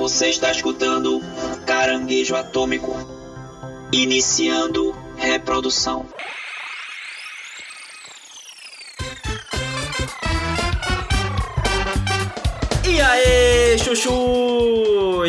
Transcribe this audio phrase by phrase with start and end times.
[0.00, 1.20] Você está escutando
[1.66, 2.96] Caranguejo Atômico.
[3.92, 6.06] Iniciando reprodução.
[12.88, 13.78] E aí,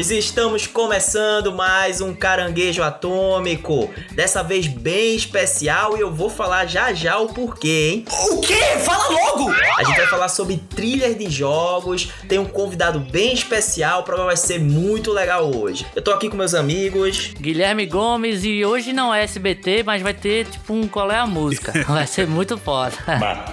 [0.09, 3.87] Estamos começando mais um caranguejo atômico.
[4.13, 8.05] Dessa vez bem especial e eu vou falar já já o porquê, hein?
[8.31, 8.59] O quê?
[8.83, 9.51] Fala logo!
[9.51, 12.09] A gente vai falar sobre trilhas de jogos.
[12.27, 15.85] Tem um convidado bem especial, o programa vai ser muito legal hoje.
[15.95, 17.33] Eu tô aqui com meus amigos.
[17.39, 21.27] Guilherme Gomes e hoje não é SBT, mas vai ter tipo um qual é a
[21.27, 21.71] música.
[21.85, 22.95] Vai ser muito foda.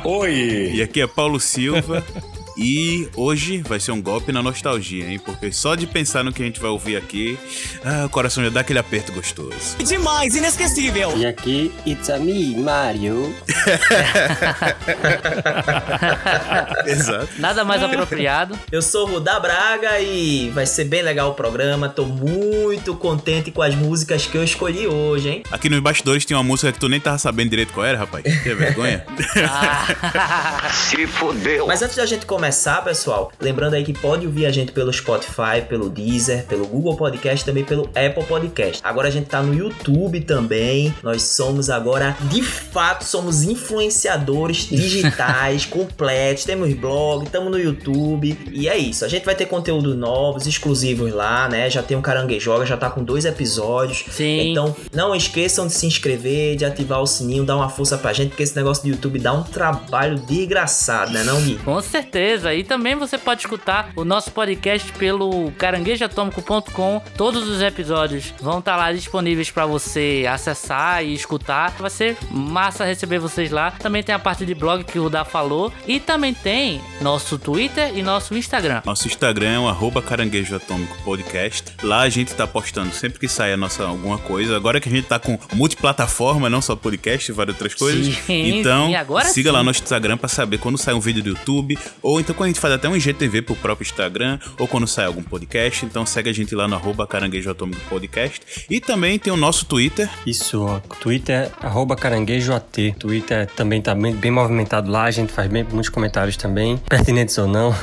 [0.04, 0.70] Oi!
[0.74, 2.04] E aqui é Paulo Silva.
[2.58, 5.20] E hoje vai ser um golpe na nostalgia, hein?
[5.24, 7.38] Porque só de pensar no que a gente vai ouvir aqui,
[7.84, 9.76] ah, o coração já dá aquele aperto gostoso.
[9.84, 11.16] Demais, inesquecível!
[11.16, 13.32] E aqui, it's a me, Mario.
[16.84, 17.28] Exato.
[17.38, 18.58] Nada mais apropriado.
[18.72, 21.88] Eu sou o Rudá Braga e vai ser bem legal o programa.
[21.88, 25.42] Tô muito contente com as músicas que eu escolhi hoje, hein?
[25.52, 28.24] Aqui nos bastidores tinha uma música que tu nem tava sabendo direito qual era, rapaz.
[28.24, 29.06] Que vergonha.
[30.74, 31.68] Se fodeu.
[31.68, 32.47] Mas antes da gente começar,
[32.82, 37.44] pessoal, lembrando aí que pode ouvir a gente pelo Spotify, pelo Deezer, pelo Google Podcast,
[37.44, 38.80] também pelo Apple Podcast.
[38.82, 40.94] Agora a gente tá no YouTube também.
[41.02, 46.44] Nós somos agora, de fato, somos influenciadores digitais completos.
[46.44, 48.38] Temos blog, estamos no YouTube.
[48.50, 49.04] E é isso.
[49.04, 51.68] A gente vai ter conteúdo novos, exclusivos lá, né?
[51.68, 54.04] Já tem um Caranguejoga, já tá com dois episódios.
[54.10, 54.52] Sim.
[54.52, 58.30] Então, não esqueçam de se inscrever, de ativar o sininho, dar uma força pra gente,
[58.30, 61.56] porque esse negócio do YouTube dá um trabalho desgraçado, né, não, Gui?
[61.56, 62.37] Com certeza.
[62.44, 67.02] E também você pode escutar o nosso podcast pelo caranguejoatômico.com.
[67.16, 71.72] Todos os episódios vão estar lá disponíveis para você acessar e escutar.
[71.78, 73.70] Vai ser massa receber vocês lá.
[73.72, 75.72] Também tem a parte de blog que o Rudá falou.
[75.86, 78.82] E também tem nosso Twitter e nosso Instagram.
[78.84, 81.72] Nosso Instagram é o arroba caranguejo atômico podcast.
[81.82, 84.56] Lá a gente tá postando sempre que sai a nossa alguma coisa.
[84.56, 88.14] Agora que a gente tá com multiplataforma, não só podcast, várias outras coisas.
[88.26, 88.90] Sim, então,
[89.24, 89.54] siga sim.
[89.54, 91.78] lá no nosso Instagram pra saber quando sai um vídeo do YouTube.
[92.02, 94.38] Ou então quando a gente faz até um IGTV pro próprio Instagram.
[94.58, 95.84] Ou quando sai algum podcast.
[95.84, 98.40] Então segue a gente lá no arroba caranguejo atômico podcast.
[98.68, 100.08] E também tem o nosso Twitter.
[100.26, 100.80] Isso, ó.
[101.00, 102.94] Twitter, arroba caranguejoat.
[102.98, 107.36] Twitter também tá bem, bem movimentado lá, a gente faz bem, muitos comentários também, pertinentes
[107.38, 107.70] ou não.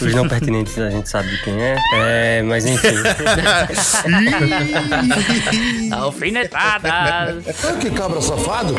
[0.00, 1.76] Os não pertinentes a gente sabe de quem é.
[1.94, 2.88] É, mas enfim.
[5.92, 7.44] Alfinetadas!
[7.80, 8.74] Que cabra safado!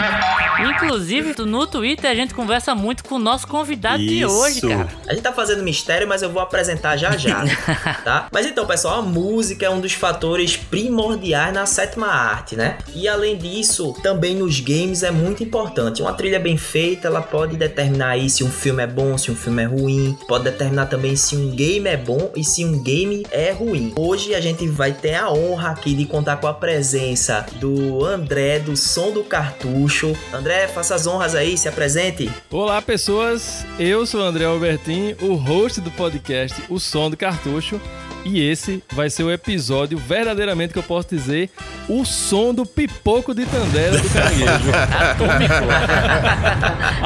[0.60, 4.35] Inclusive, no Twitter a gente conversa muito com o nosso convidado de Isso.
[4.36, 4.88] Hoje, cara.
[5.08, 7.44] A gente tá fazendo mistério, mas eu vou apresentar já já,
[8.04, 8.28] tá?
[8.32, 12.78] Mas então, pessoal, a música é um dos fatores primordiais na sétima arte, né?
[12.94, 16.02] E além disso, também nos games é muito importante.
[16.02, 19.36] Uma trilha bem feita, ela pode determinar aí se um filme é bom, se um
[19.36, 23.26] filme é ruim, pode determinar também se um game é bom e se um game
[23.32, 23.94] é ruim.
[23.96, 28.60] Hoje a gente vai ter a honra aqui de contar com a presença do André
[28.60, 30.16] do Som do Cartucho.
[30.34, 32.32] André, faça as honras aí, se apresente.
[32.52, 33.66] Olá, pessoas.
[33.80, 37.80] Eu sou o André Albertin, o host do podcast O Som do Cartucho.
[38.26, 41.52] E esse vai ser o episódio, verdadeiramente que eu posso dizer,
[41.88, 44.72] o som do pipoco de Tandera do caranguejo.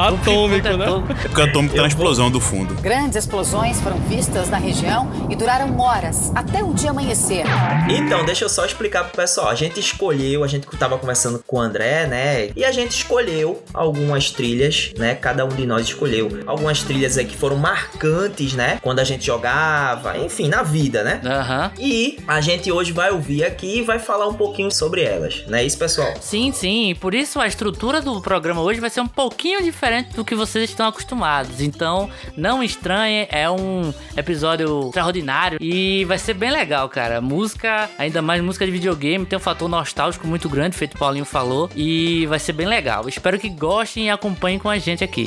[0.00, 0.86] Atômico, né?
[1.22, 2.74] Porque o atômico tá na explosão do fundo.
[2.76, 7.44] Grandes explosões foram vistas na região e duraram horas, até o dia amanhecer.
[7.90, 9.48] Então, deixa eu só explicar pro pessoal.
[9.48, 12.48] A gente escolheu, a gente tava conversando com o André, né?
[12.56, 15.14] E a gente escolheu algumas trilhas, né?
[15.14, 18.78] Cada um de nós escolheu algumas trilhas aí que foram marcantes, né?
[18.82, 21.20] Quando a gente jogava, enfim, na vida, né?
[21.24, 21.72] Aham.
[21.78, 25.58] E a gente hoje vai ouvir aqui e vai falar um pouquinho sobre elas, não
[25.58, 26.14] é isso, pessoal?
[26.20, 26.94] Sim, sim.
[27.00, 30.68] Por isso a estrutura do programa hoje vai ser um pouquinho diferente do que vocês
[30.68, 31.60] estão acostumados.
[31.60, 37.20] Então, não estranhe, é um episódio extraordinário e vai ser bem legal, cara.
[37.20, 41.24] Música, ainda mais música de videogame, tem um fator nostálgico muito grande, feito o Paulinho
[41.24, 43.08] falou, e vai ser bem legal.
[43.08, 45.26] Espero que gostem e acompanhem com a gente aqui.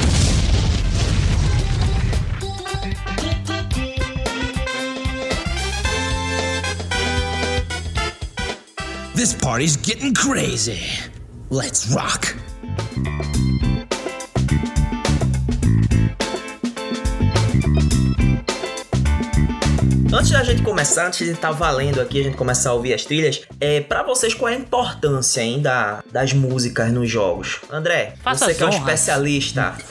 [9.23, 10.81] This party's getting crazy.
[11.49, 12.35] Let's rock.
[20.13, 23.03] Antes da gente começar, antes de estar valendo aqui, a gente começar a ouvir as
[23.03, 27.61] trilhas, é para vocês qual é a importância ainda das músicas nos jogos?
[27.71, 29.75] André, Faça você que é um especialista.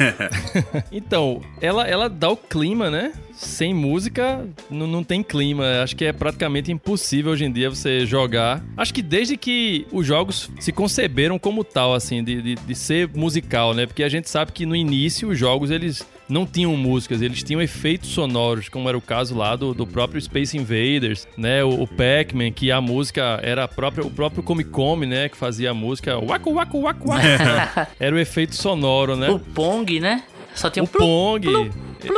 [0.92, 3.12] Então, ela, ela dá o clima, né?
[3.34, 5.82] Sem música, não, não tem clima.
[5.82, 8.62] Acho que é praticamente impossível hoje em dia você jogar.
[8.76, 13.08] Acho que desde que os jogos se conceberam como tal, assim, de, de, de ser
[13.08, 13.86] musical, né?
[13.86, 17.60] Porque a gente sabe que no início os jogos, eles não tinham músicas, eles tinham
[17.60, 21.62] efeitos sonoros, como era o caso lá do, do próprio Space Invaders, né?
[21.62, 25.28] O, o Pac-Man, que a música era a própria, o próprio Come Come, né?
[25.28, 27.26] Que fazia a música Waku Waku Waku Waku.
[28.00, 29.30] era o efeito sonoro, né?
[29.30, 30.24] O Pong, né?
[30.54, 31.46] Só tinha o um plum, Pong.
[31.46, 31.70] plum,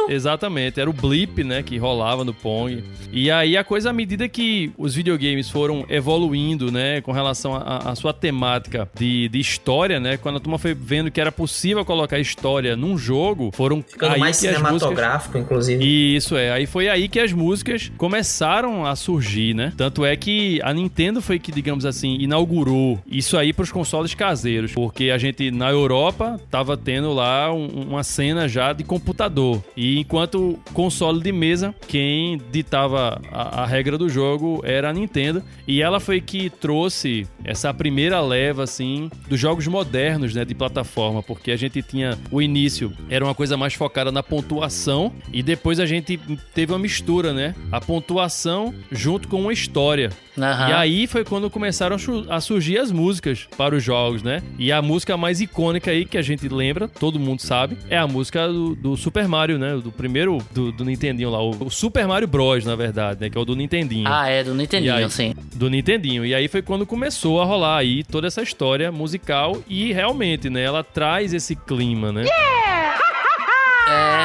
[0.08, 2.82] Exatamente, era o blip, né, que rolava no Pong.
[3.12, 7.94] E aí a coisa, à medida que os videogames foram evoluindo, né, com relação à
[7.94, 12.18] sua temática de, de história, né, quando a turma foi vendo que era possível colocar
[12.18, 14.80] história num jogo, foram Ficando aí mais que as músicas...
[14.80, 16.14] cinematográfico, inclusive.
[16.16, 19.72] Isso é, aí foi aí que as músicas começaram a surgir, né?
[19.76, 24.72] Tanto é que a Nintendo foi que, digamos assim, inaugurou isso aí pros consoles caseiros,
[24.72, 29.62] porque a gente na Europa tava tendo lá um- uma cena já de computador.
[29.76, 35.42] E enquanto console de mesa, quem ditava a, a regra do jogo era a Nintendo,
[35.66, 41.22] e ela foi que trouxe essa primeira leva assim dos jogos modernos, né, de plataforma,
[41.22, 45.80] porque a gente tinha o início era uma coisa mais focada na pontuação e depois
[45.80, 46.18] a gente
[46.54, 47.54] teve uma mistura, né?
[47.70, 50.10] A pontuação junto com uma história.
[50.36, 50.68] Aham.
[50.68, 51.96] E aí foi quando começaram
[52.28, 54.42] a surgir as músicas para os jogos, né?
[54.58, 58.06] E a música mais icônica aí que a gente lembra, todo mundo sabe, é a
[58.06, 59.63] música do, do Super Mario, né?
[59.72, 63.30] Do primeiro do, do Nintendinho lá, o, o Super Mario Bros, na verdade, né?
[63.30, 64.06] Que é o do Nintendinho.
[64.08, 65.10] Ah, é, do Nintendinho, aí?
[65.10, 65.34] sim.
[65.54, 66.24] Do Nintendinho.
[66.24, 70.62] E aí foi quando começou a rolar aí toda essa história musical e realmente, né?
[70.62, 72.24] Ela traz esse clima, né?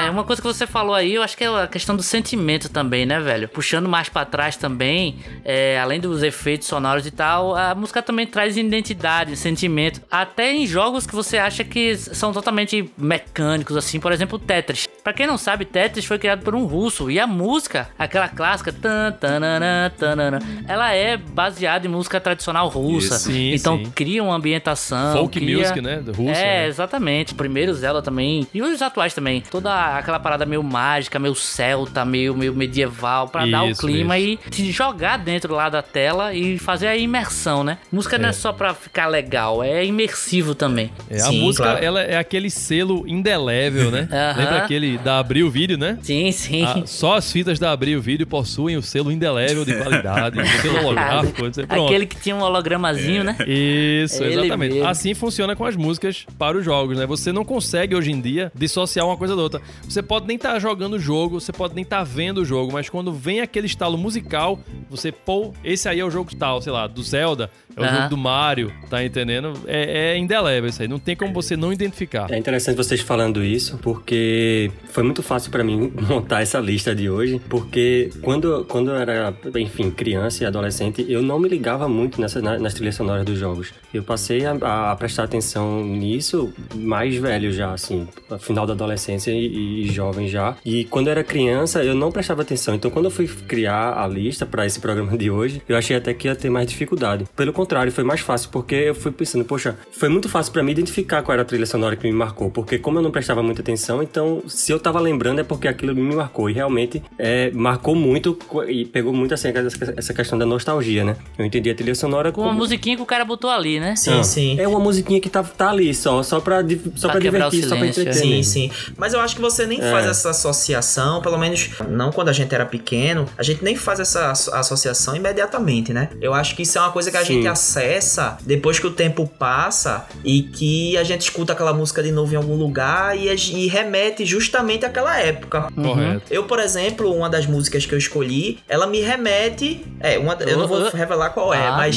[0.09, 2.67] É, uma coisa que você falou aí, eu acho que é a questão do sentimento
[2.67, 3.47] também, né, velho?
[3.47, 8.25] Puxando mais pra trás também, é, além dos efeitos sonoros e tal, a música também
[8.25, 10.01] traz identidade, sentimento.
[10.09, 14.87] Até em jogos que você acha que são totalmente mecânicos, assim, por exemplo, Tetris.
[15.03, 18.73] Pra quem não sabe, Tetris foi criado por um russo e a música, aquela clássica,
[18.73, 23.15] tan, tanana, tanana, ela é baseada em música tradicional russa.
[23.15, 23.91] Isso, sim, então sim.
[23.93, 25.13] cria uma ambientação.
[25.13, 25.57] Folk cria...
[25.57, 26.03] music, né?
[26.05, 26.67] Russo, É, né?
[26.67, 27.33] exatamente.
[27.33, 28.47] O primeiro Zelda também.
[28.53, 29.41] E os atuais também.
[29.41, 34.17] Toda aquela parada meio mágica, meio celta, meio, meio medieval, pra dar o Isso, clima
[34.17, 37.77] e te jogar dentro lá da tela e fazer a imersão, né?
[37.91, 40.91] Música não é só pra ficar legal, é imersivo também.
[41.09, 41.83] É, a Sim, música, claro.
[41.85, 44.07] ela é aquele selo indelével, né?
[44.37, 45.97] Lembra aquele da Abril Vídeo, né?
[46.01, 46.63] Sim, sim.
[46.65, 50.79] Ah, só as fitas da Abril Vídeo possuem o selo indelével de qualidade, o selo
[50.79, 51.85] holográfico, não sei, pronto.
[51.85, 53.35] Aquele que tinha um hologramazinho, né?
[53.47, 54.73] Isso, Ele exatamente.
[54.73, 54.87] mesmo.
[54.87, 57.05] Assim funciona com as músicas para os jogos, né?
[57.05, 59.61] Você não consegue hoje em dia dissociar uma coisa da outra.
[59.89, 62.87] Você pode nem estar jogando o jogo, você pode nem estar vendo o jogo, mas
[62.87, 66.85] quando vem aquele estalo musical, você, pô, esse aí é o jogo tal, sei lá,
[66.85, 67.95] do Zelda, é o Aham.
[67.97, 69.53] jogo do Mario, tá entendendo?
[69.67, 72.27] É, é indelével isso aí, não tem como você não identificar.
[72.31, 77.09] É interessante vocês falando isso, porque foi muito fácil pra mim montar essa lista de
[77.09, 82.19] hoje, porque quando, quando eu era, enfim, criança e adolescente, eu não me ligava muito
[82.19, 83.71] nessa, na- nas trilhas sonoras dos jogos.
[83.93, 88.07] Eu passei a, a prestar atenção nisso mais velho já, assim,
[88.39, 90.55] final da adolescência e, e jovem já.
[90.65, 92.75] E quando eu era criança, eu não prestava atenção.
[92.75, 96.13] Então, quando eu fui criar a lista pra esse programa de hoje, eu achei até
[96.13, 97.25] que ia ter mais dificuldade.
[97.35, 100.71] Pelo contrário, foi mais fácil, porque eu fui pensando, poxa, foi muito fácil pra mim
[100.71, 103.61] identificar qual era a trilha sonora que me marcou, porque como eu não prestava muita
[103.61, 106.49] atenção, então se eu tava lembrando é porque aquilo me marcou.
[106.49, 111.15] E realmente é, marcou muito e pegou muito assim essa essa questão da nostalgia, né?
[111.37, 113.95] Eu entendi a trilha sonora Com uma como- musiquinha que o cara botou ali, né?
[113.95, 114.59] Sim, Ah, sim.
[114.59, 116.61] É uma musiquinha que tá, tá ali só, só pra,
[116.95, 118.03] só Pra pra divertir, só pra silêncio, é.
[118.03, 118.13] entreter.
[118.21, 118.43] Sim, mesmo.
[118.51, 118.71] sim.
[118.97, 122.53] Mas eu acho que você nem faz essa associação, pelo menos não quando a gente
[122.53, 126.09] era pequeno, a gente nem faz essa asso- associação imediatamente, né?
[126.21, 127.35] Eu acho que isso é uma coisa que a Sim.
[127.35, 132.11] gente acessa depois que o tempo passa e que a gente escuta aquela música de
[132.11, 135.67] novo em algum lugar e, e remete justamente àquela época.
[135.75, 136.21] Correto.
[136.29, 139.85] Eu, por exemplo, uma das músicas que eu escolhi, ela me remete.
[139.99, 141.71] É, uma, eu não vou revelar qual é, Ah.
[141.77, 141.95] mas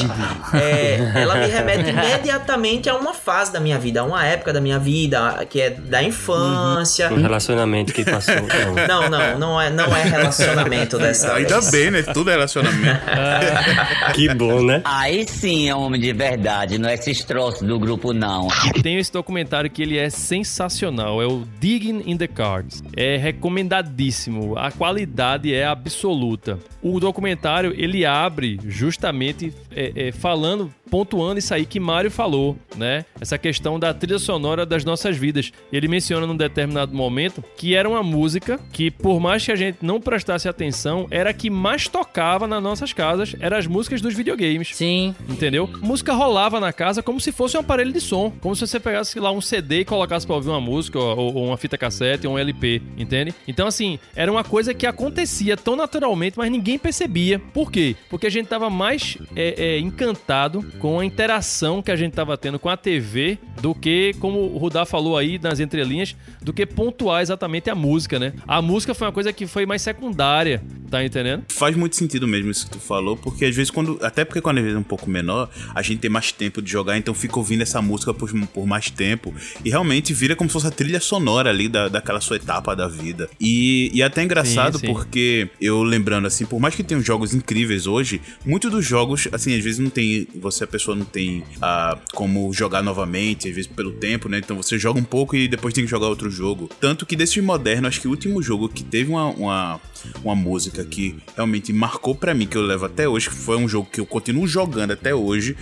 [0.53, 4.59] é, ela me remete imediatamente a uma fase da minha vida, a uma época da
[4.61, 7.11] minha vida, que é da infância.
[7.11, 8.35] Um relacionamento que passou.
[8.87, 9.03] não.
[9.03, 11.71] Não, não, não é, não é relacionamento dessa Ainda vez.
[11.71, 12.01] bem, né?
[12.03, 13.01] Tudo é relacionamento.
[14.13, 14.81] Que bom, né?
[14.83, 18.47] Aí sim é homem de verdade, não é esses troços do grupo, não.
[18.81, 22.81] Tem esse documentário que ele é sensacional, é o Digging in the Cards.
[22.95, 26.57] É recomendadíssimo, a qualidade é absoluta.
[26.81, 33.03] O documentário ele abre justamente é, é, falando, pontuando isso aí que Mário falou, né?
[33.19, 35.51] Essa questão da trilha sonora das nossas vidas.
[35.71, 39.79] Ele menciona num determinado momento que era uma música que, por mais que a gente
[39.81, 44.13] não prestasse atenção, era a que mais tocava nas nossas casas, eram as músicas dos
[44.13, 44.75] videogames.
[44.75, 45.15] Sim.
[45.27, 45.67] Entendeu?
[45.81, 48.31] Música rolava na casa como se fosse um aparelho de som.
[48.39, 51.47] Como se você pegasse lá um CD e colocasse pra ouvir uma música, ou, ou
[51.47, 53.33] uma fita cassete, ou um LP, entende?
[53.47, 57.39] Então, assim, era uma coisa que acontecia tão naturalmente, mas ninguém percebia.
[57.39, 57.95] Por quê?
[58.11, 62.37] Porque a gente tava mais é, é, encantado com a interação que a gente tava
[62.37, 66.65] tendo com a TV do que, como o Rudá falou aí nas entrelinhas, do que
[66.65, 68.33] pontuar exatamente a música, né?
[68.45, 70.61] A música foi uma coisa que foi mais secundária,
[70.91, 71.45] tá entendendo?
[71.47, 73.97] Faz muito sentido mesmo isso que tu falou, porque às vezes quando.
[74.01, 76.69] Até porque quando a gente é um pouco menor, a gente tem mais tempo de
[76.69, 79.33] jogar, então fica ouvindo essa música por, por mais tempo.
[79.63, 82.89] E realmente vira como se fosse a trilha sonora ali da, daquela sua etapa da
[82.89, 83.29] vida.
[83.39, 84.93] E, e é até engraçado Sim, sim.
[84.93, 89.55] porque eu lembrando assim, por mais que tenham jogos incríveis hoje, muitos dos jogos, assim,
[89.55, 90.27] às vezes não tem.
[90.35, 94.39] Você, pessoa não tem ah, como jogar novamente, às vezes pelo tempo, né?
[94.39, 96.67] Então você joga um pouco e depois tem que jogar outro jogo.
[96.79, 99.81] Tanto que desses modernos, acho que o último jogo que teve uma, uma,
[100.23, 103.67] uma música que realmente marcou pra mim, que eu levo até hoje, que foi um
[103.67, 105.55] jogo que eu continuo jogando até hoje.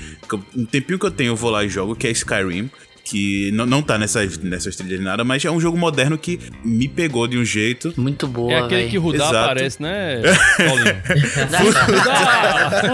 [0.56, 2.70] um tempinho que eu tenho, eu vou lá e jogo, que é Skyrim.
[3.04, 6.40] Que não, não tá nessas, nessas trilhas de nada, mas é um jogo moderno que
[6.64, 7.94] me pegou de um jeito.
[7.98, 9.38] Muito boa, é aquele que o Rudá Exato.
[9.38, 10.22] aparece, né,
[10.58, 10.96] Paulinho?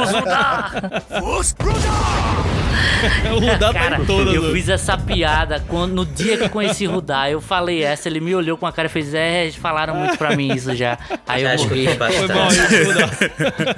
[0.01, 2.56] o Rudá
[3.59, 4.33] tá Cara, em todas.
[4.33, 7.29] eu fiz essa piada quando, no dia que eu conheci Rudá.
[7.29, 10.35] Eu falei essa, ele me olhou com a cara e fez: É, falaram muito pra
[10.35, 10.97] mim isso já.
[11.27, 11.85] Aí eu morri.
[11.85, 12.73] Foi bom bastante.
[12.75, 13.07] isso, Rudá.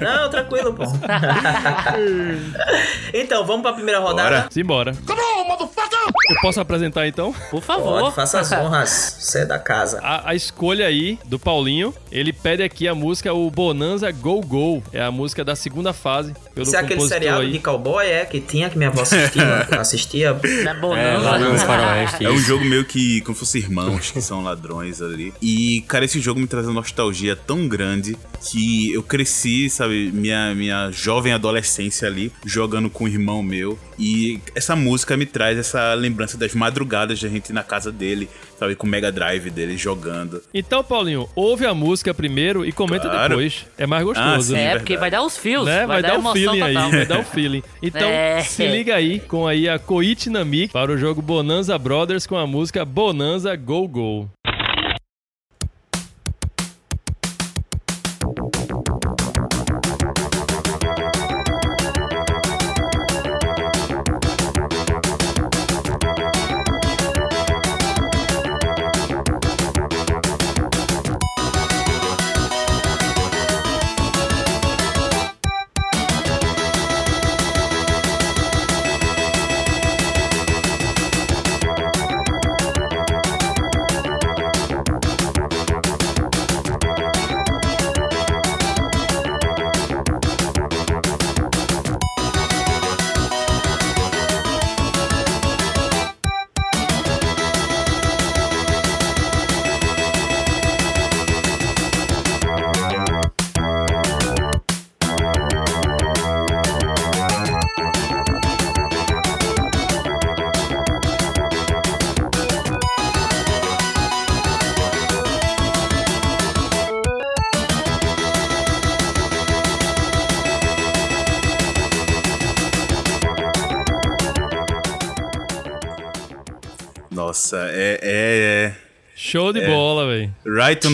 [0.00, 0.84] Não, tranquilo, pô.
[3.12, 4.30] então, vamos pra primeira rodada?
[4.30, 4.48] Bora.
[4.50, 4.96] Simbora.
[6.30, 7.34] Eu posso apresentar então?
[7.50, 8.00] Por favor.
[8.00, 9.16] Pode, faça as honras.
[9.18, 10.00] Você é da casa.
[10.02, 14.82] A, a escolha aí do Paulinho, ele pede aqui a música o Bonanza Go Go.
[14.92, 16.32] É a música da segunda fase.
[16.54, 17.52] Pelo Isso é aquele seriado aí.
[17.52, 18.24] de cowboy, é?
[18.24, 19.68] Que tinha que minha avó assistia.
[19.78, 20.32] assistia.
[20.64, 21.22] Não é bom, É, não.
[21.22, 22.24] lá no Faroeste.
[22.24, 25.32] É um jogo meio que como se fosse irmãos que são ladrões ali.
[25.40, 28.16] E, cara, esse jogo me traz uma nostalgia tão grande
[28.50, 33.78] que eu cresci, sabe, minha, minha jovem adolescência ali, jogando com um irmão meu.
[33.98, 37.92] E essa música me traz essa lembrança das madrugadas de a gente ir na casa
[37.92, 40.42] dele, sabe, com o Mega Drive dele jogando.
[40.54, 43.30] Então, Paulinho, ouve a música primeiro e comenta Claro.
[43.36, 43.66] depois.
[43.76, 44.48] É mais gostoso.
[44.48, 44.54] sim.
[44.54, 44.78] É, verdade.
[44.80, 45.66] porque vai dar os fios.
[45.66, 45.86] né?
[45.86, 46.90] Vai, dar, o emoção feeling aí, total.
[46.96, 47.62] vai dar o feeling.
[47.82, 48.40] Então, É.
[48.42, 52.46] se liga aí com aí a Koichi Namik para o jogo Bonanza Brothers com a
[52.46, 54.28] música Bonanza Go Go.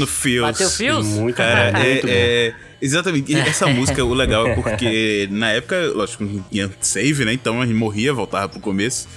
[0.07, 0.53] É the feels.
[0.53, 1.07] Bateu fios?
[1.07, 2.13] Muito Cara, bom, é, muito bom.
[2.13, 3.33] é- Exatamente.
[3.33, 7.33] E essa música, o legal é porque na época, lógico, não tinha save, né?
[7.33, 9.09] Então a gente morria, voltava pro começo.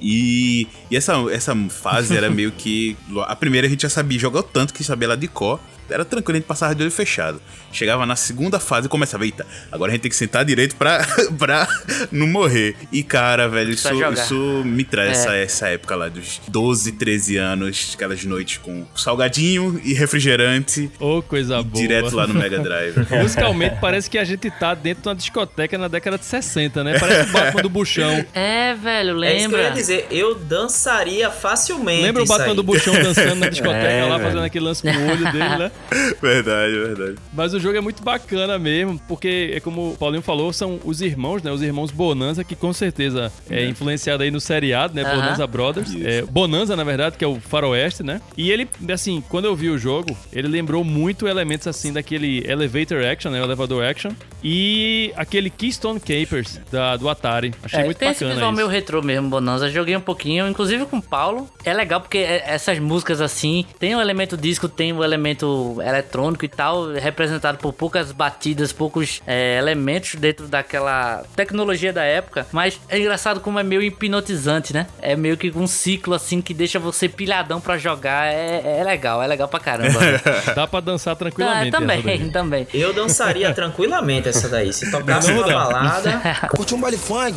[0.00, 2.96] E, e essa, essa fase era meio que.
[3.26, 5.58] A primeira a gente já sabia, jogou tanto que sabia lá de cor.
[5.88, 7.40] Era tranquilo, a gente passava de olho fechado.
[7.72, 11.06] Chegava na segunda fase e começava, eita, agora a gente tem que sentar direito pra,
[11.38, 11.68] pra
[12.10, 12.74] não morrer.
[12.90, 15.12] E cara, velho, isso, isso me traz É.
[15.12, 20.90] essa, essa época lá dos 12, 13 anos, aquelas noites com salgadinho e refrigerante.
[20.98, 21.82] Ô, coisa boa.
[21.82, 22.94] Direto lá no Mega Drive.
[23.22, 26.98] Musicalmente parece que a gente tá dentro de uma discoteca na década de 60, né?
[26.98, 28.24] Parece o Batman do Buchão.
[28.34, 29.70] É, velho, É isso que eu ia lembra?
[29.70, 30.06] dizer.
[30.10, 32.02] Eu dançaria facilmente.
[32.02, 32.56] Lembra o isso Batman aí.
[32.56, 34.22] do Buchão dançando na discoteca É, lá, velho.
[34.30, 35.70] fazendo aquele lance com o olho dele, né?
[36.20, 37.14] verdade, verdade.
[37.32, 41.00] Mas o jogo é muito bacana mesmo, porque é como o Paulinho falou, são os
[41.00, 41.50] irmãos, né?
[41.50, 45.02] Os irmãos Bonanza, que com certeza é influenciado aí no seriado, né?
[45.02, 45.16] Aham.
[45.16, 45.90] Bonanza Brothers.
[45.90, 46.06] Isso.
[46.06, 48.20] É, Bonanza, na verdade, que é o faroeste, né?
[48.36, 53.04] E ele, assim, quando eu vi o jogo, ele lembrou muito elementos, assim, daquele Elevator
[53.04, 53.40] Action, né?
[53.40, 54.10] O Elevador Action.
[54.42, 57.52] E aquele Keystone Capers da, do Atari.
[57.64, 58.56] Achei É, muito tem esse bacana visual isso.
[58.56, 59.68] meio retrô mesmo, Bonanza.
[59.70, 61.48] Joguei um pouquinho, inclusive com o Paulo.
[61.64, 65.82] É legal porque é- essas músicas assim, tem o elemento disco, tem o elemento meio
[65.88, 72.46] eletrônico e tal, representado por poucas batidas, poucos é, elementos dentro daquela tecnologia da época.
[72.52, 74.86] Mas é engraçado como é meio hipnotizante, né?
[75.00, 78.26] É meio que um ciclo assim que deixa você pilhadão pra jogar.
[78.26, 79.98] É, é legal, é legal pra caramba.
[80.54, 81.68] Dá pra dançar Ah, tranquilamente.
[81.68, 82.66] essa também, também.
[82.72, 84.72] Eu dançaria tranquilamente essa daí.
[84.72, 86.20] Se tocasse uma balada.
[86.54, 87.34] Curte um baile funk.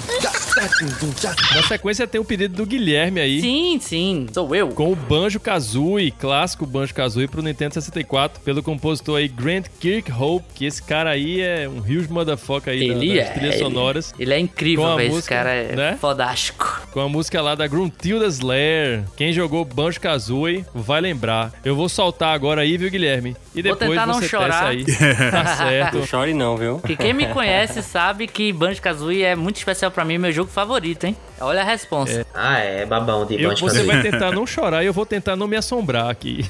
[1.56, 3.42] Na sequência tem o pedido do Guilherme aí.
[3.42, 4.70] Sim, sim, sou eu.
[4.70, 10.46] Com o Banjo Kazooie, clássico Banjo Kazooie pro Nintendo 64, pelo compositor aí Grant Kirkhope,
[10.54, 13.32] que esse cara aí é um huge motherfucker aí da- Ele das é.
[13.32, 14.14] trilhas ele- sonoras.
[14.20, 15.08] Ele, é Com incrível, a velho.
[15.08, 15.98] Esse música, cara é né?
[16.02, 16.82] fodástico.
[16.92, 19.04] Com a música lá da Gruntilda Slayer.
[19.16, 21.52] Quem jogou Banjo Kazooie vai lembrar.
[21.64, 23.36] Eu vou soltar agora aí, viu, Guilherme?
[23.56, 24.66] E Vou depois tentar não chorar.
[24.68, 24.84] aí.
[25.32, 25.98] Tá certo.
[26.00, 26.80] Não chore não, viu?
[26.80, 31.06] Que quem me conhece sabe que Banjo-Kazooie é muito especial pra mim, meu jogo favorito,
[31.06, 31.16] hein?
[31.41, 32.25] Olha a resposta.
[32.34, 35.48] Ah, é, babão de Eu, você vai tentar não chorar e eu vou tentar não
[35.48, 36.50] me assombrar aqui.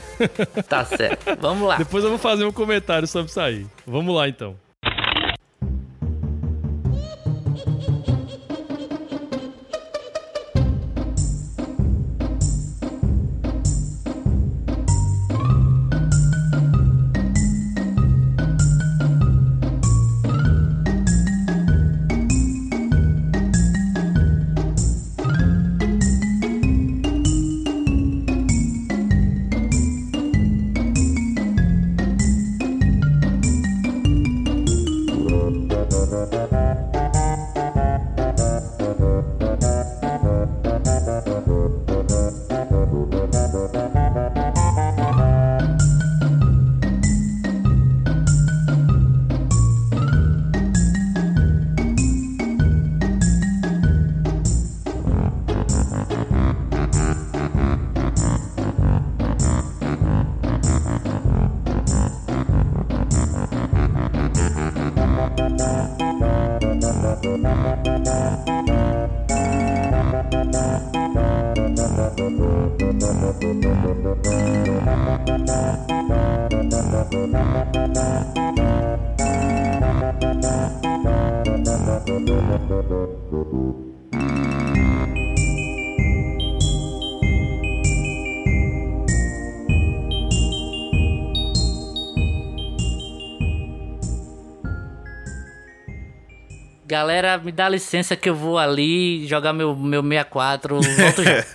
[0.67, 1.37] Tá certo.
[1.39, 1.77] Vamos lá.
[1.77, 3.65] Depois eu vou fazer um comentário sobre isso aí.
[3.85, 4.55] Vamos lá então.
[96.99, 100.81] Galera, me dá licença que eu vou ali jogar meu, meu 64.
[100.81, 101.45] Volto já.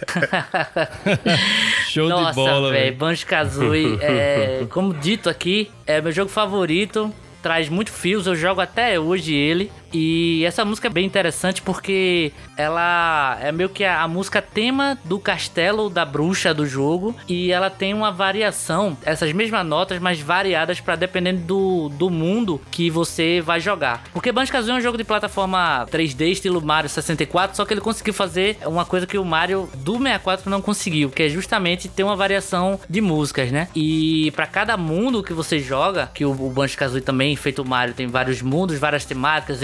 [1.87, 2.85] Show Nossa, de bola, velho.
[2.85, 2.97] velho.
[2.97, 7.13] Banjo Kazooie, é, como dito aqui, é meu jogo favorito.
[7.43, 9.71] Traz muito fios, eu jogo até hoje ele.
[9.95, 14.99] E essa música é bem interessante porque ela é meio que a, a música tema
[15.05, 17.15] do castelo da bruxa do jogo.
[17.29, 22.61] E ela tem uma variação, essas mesmas notas, mas variadas para dependendo do, do mundo
[22.71, 24.03] que você vai jogar.
[24.13, 28.13] Porque Banjo-Kazooie é um jogo de plataforma 3D, estilo Mario 64, só que ele conseguiu
[28.13, 32.17] fazer uma coisa que o Mario do 64 não conseguiu, que é justamente ter uma
[32.17, 33.69] variação de músicas, né?
[33.75, 37.95] E para cada mundo que você joga, que o, o Banjo-Kazooie também, feito o Mario,
[37.95, 39.63] tem vários mundos, várias temáticas,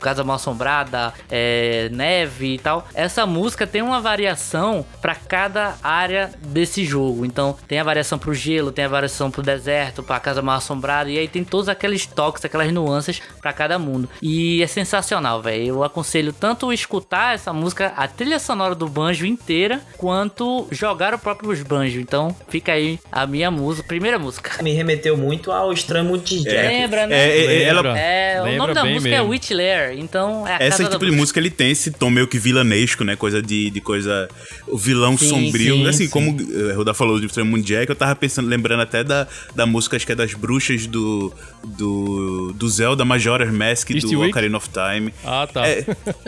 [0.00, 2.86] Casa Mal Assombrada, é, neve e tal.
[2.94, 7.24] Essa música tem uma variação para cada área desse jogo.
[7.24, 11.10] Então, tem a variação pro gelo, tem a variação pro deserto, pra Casa Mal Assombrada,
[11.10, 14.08] e aí tem todos aqueles toques, aquelas nuances para cada mundo.
[14.20, 15.66] E é sensacional, velho.
[15.66, 21.18] Eu aconselho tanto escutar essa música, a trilha sonora do banjo inteira, quanto jogar o
[21.18, 22.00] próprio banjo.
[22.00, 24.62] Então, fica aí a minha música, primeira música.
[24.62, 26.68] Me remeteu muito ao Estranho Mundo de Jack.
[26.68, 27.16] Lembra, né?
[27.16, 27.98] É, é, é, ela, Lembra.
[28.00, 29.30] É, o nome da música é mesmo.
[29.30, 32.38] Witch Lair, então é a da tipo de música ele tem esse tom meio que
[32.38, 33.16] vilanesco, né?
[33.16, 34.28] Coisa de, de coisa.
[34.66, 35.74] O vilão Sim, sombrio.
[35.76, 36.10] sim, assim, sim.
[36.10, 39.66] como o Ruda falou de Extremo Mundo Jack, eu tava pensando, lembrando até da, da
[39.66, 41.32] música, acho que é das bruxas do.
[41.64, 42.52] do.
[42.54, 44.30] do Zelda Majora's Mask do Eastwick?
[44.30, 45.12] Ocarina of Time.
[45.24, 45.66] Ah, tá.
[45.66, 45.84] É,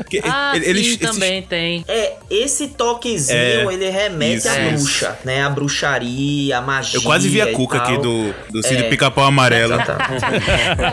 [0.09, 1.85] que- Ah, ele- sim, eles- esses- também tem.
[1.89, 3.37] É, esse toquezinho,
[3.71, 4.77] É, ele remete isso, à isso.
[4.85, 5.43] bruxa, né?
[5.43, 6.99] A bruxaria, a magia.
[6.99, 7.87] Eu quase vi a cuca tal.
[7.93, 8.89] aqui do, do Cid É.
[8.89, 9.75] Pica-Pau Amarelo.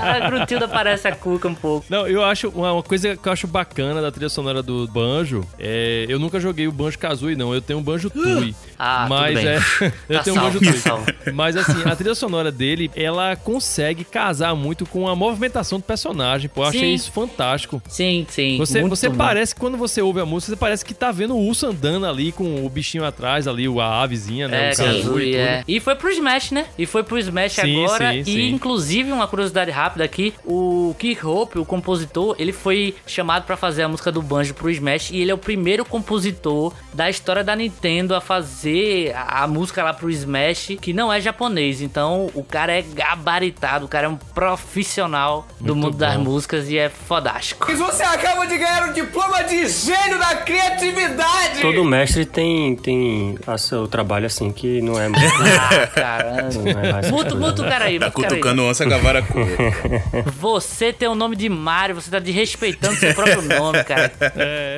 [0.01, 1.85] A Grutilda parece a Cuca um pouco.
[1.89, 5.45] Não, eu acho uma, uma coisa que eu acho bacana da trilha sonora do Banjo
[5.59, 6.05] é.
[6.07, 7.53] Eu nunca joguei o Banjo Kazooie, não.
[7.53, 8.55] Eu tenho um Banjo Tui.
[8.77, 9.57] Ah, mas é.
[10.09, 11.33] eu Tá tenho um salvo, Banjo tá Tui.
[11.33, 16.49] Mas assim, a trilha sonora dele, ela consegue casar muito com a movimentação do personagem.
[16.49, 16.93] Pô, eu achei Sim.
[16.93, 17.81] isso fantástico.
[17.87, 18.57] Sim, sim.
[18.57, 19.15] Você, você bom.
[19.15, 22.31] parece, quando você ouve a música, você parece que tá vendo o urso andando ali
[22.31, 24.69] com o bichinho atrás, ali, a avezinha, né?
[24.69, 25.63] É, o Kazooie e é.
[25.67, 26.65] E foi pro Smash, né?
[26.77, 28.11] E foi pro Smash Sim, agora.
[28.23, 32.95] sim, e inclusive, uma curiosidade rápida aqui: o Keith Hope, o compositor compositor, ele foi
[33.05, 36.73] chamado pra fazer a música do Banjo pro Smash e ele é o primeiro compositor
[36.93, 41.19] da história da Nintendo a fazer a, a música lá pro Smash que não é
[41.21, 41.81] japonês.
[41.81, 46.23] Então o cara é gabaritado, o cara é um profissional do Muito mundo das bom.
[46.23, 47.65] músicas e é fodástico.
[47.69, 51.61] Mas você acaba de ganhar o diploma de gênio da criatividade!
[51.61, 55.21] Todo mestre tem, tem a seu trabalho assim, que não é muito.
[55.59, 56.49] Ah, caramba.
[56.73, 59.39] não é mais Muta, muta o cara aí, Tá cutucando onça Gavaracu.
[60.39, 64.11] Você tem o nome de Mario, você tá desrespeitando seu próprio nome, cara.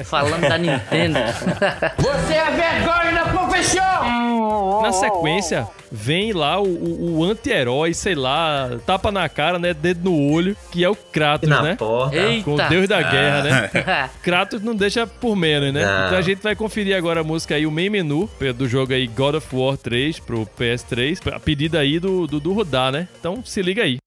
[0.06, 1.20] Falando da Nintendo.
[1.98, 4.82] Você é vergonha da profissão!
[4.82, 9.74] Na sequência, vem lá o, o- o anti-herói, sei lá, tapa na cara, né?
[9.74, 11.76] Dedo no olho, que é o Kratos, na né?
[11.76, 12.16] porta.
[12.18, 12.44] Eita.
[12.44, 13.70] Com o Deus da guerra, né?
[13.88, 14.10] Ah.
[14.22, 15.86] Kratos não deixa por menos, né?
[15.86, 16.06] Não.
[16.08, 19.08] Então a gente vai conferir agora a música aí, o main menu do jogo aí
[19.08, 23.08] God of War 3 pro PS3, a pedida aí do, do, do Rudá, né?
[23.20, 23.98] Então se liga aí.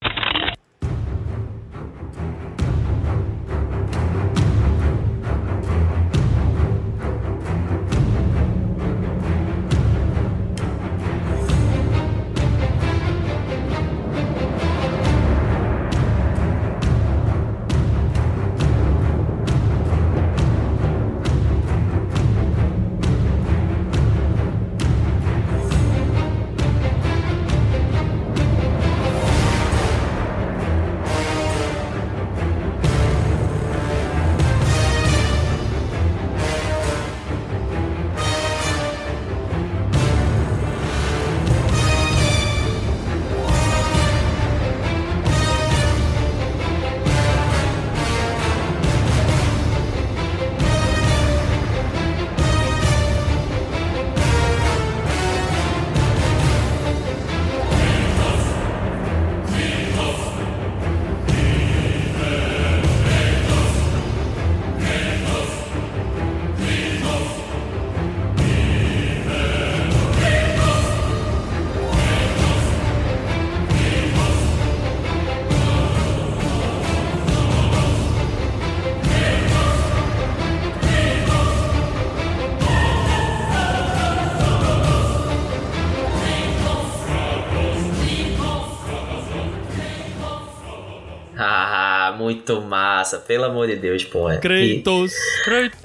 [92.27, 93.17] Muito massa.
[93.19, 94.29] Pelo amor de Deus, pô.
[94.29, 95.13] É, Kratos,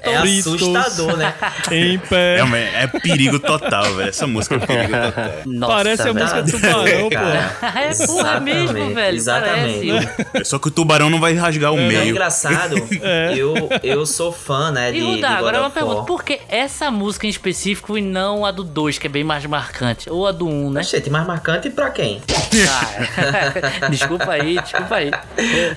[0.03, 1.33] é assustador, né?
[1.71, 2.39] em pé.
[2.39, 4.09] É, uma- é perigo total, velho.
[4.09, 5.31] Essa música é perigo total.
[5.45, 7.67] Nossa, Parece a música do Tubarão, pô.
[7.79, 9.15] É porra mesmo, velho.
[9.15, 9.87] exatamente.
[10.31, 10.45] Parece.
[10.49, 12.09] Só que o tubarão não vai rasgar o É meio.
[12.09, 12.75] engraçado.
[13.35, 16.05] Eu, eu sou fã, né, de, E de God agora uma of pergunta: War.
[16.05, 19.45] por que essa música em específico e não a do 2, que é bem mais
[19.45, 20.09] marcante?
[20.09, 20.83] Ou a do 1, um, né?
[20.83, 22.21] Gente, mais marcante pra quem?
[22.69, 25.11] Ah, desculpa aí, desculpa aí.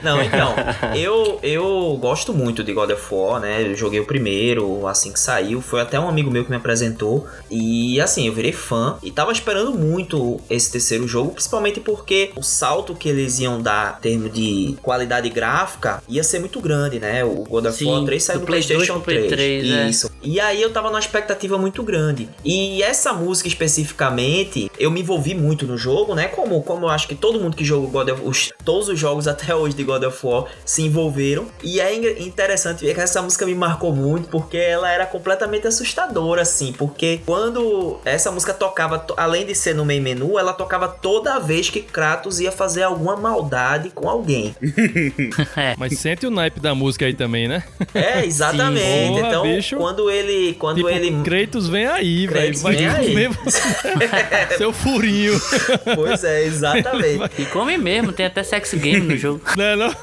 [0.02, 0.54] Não, então,
[0.94, 3.62] eu, eu gosto muito de God of War, né?
[3.62, 4.15] Eu joguei o primeiro,
[4.87, 5.61] assim que saiu.
[5.61, 7.26] Foi até um amigo meu que me apresentou.
[7.50, 8.96] E assim, eu virei fã.
[9.02, 13.96] E tava esperando muito esse terceiro jogo, principalmente porque o salto que eles iam dar
[13.98, 17.24] em termos de qualidade gráfica ia ser muito grande, né?
[17.24, 19.31] O God of War 3 saiu do 2 PlayStation pro Play 3.
[19.31, 19.88] 3, é.
[19.90, 20.11] Isso.
[20.22, 22.29] E aí eu tava numa expectativa muito grande.
[22.44, 26.29] E essa música especificamente, eu me envolvi muito no jogo, né?
[26.29, 29.26] Como, como eu acho que todo mundo que jogou God of os, todos os jogos
[29.29, 31.46] até hoje de God of War se envolveram.
[31.62, 35.66] E é in- interessante ver que essa música me marcou muito porque ela era completamente
[35.66, 36.73] assustadora, assim.
[36.73, 41.38] Porque quando essa música tocava, to- além de ser no main menu, ela tocava toda
[41.38, 44.55] vez que Kratos ia fazer alguma maldade com alguém.
[45.79, 47.62] Mas sente o naipe da música aí também, né?
[47.95, 49.09] É, exatamente.
[49.09, 49.77] Porra, então, bicho.
[49.77, 50.55] quando ele.
[50.55, 51.23] Quando tipo, ele.
[51.23, 52.59] Kratos vem aí, velho.
[52.59, 53.29] Vai vem aí.
[53.29, 53.61] você.
[54.59, 55.40] Seu furinho.
[55.95, 57.31] Pois é, exatamente.
[57.42, 59.40] E come mesmo, tem até sex game no jogo.
[59.57, 59.95] Não é não?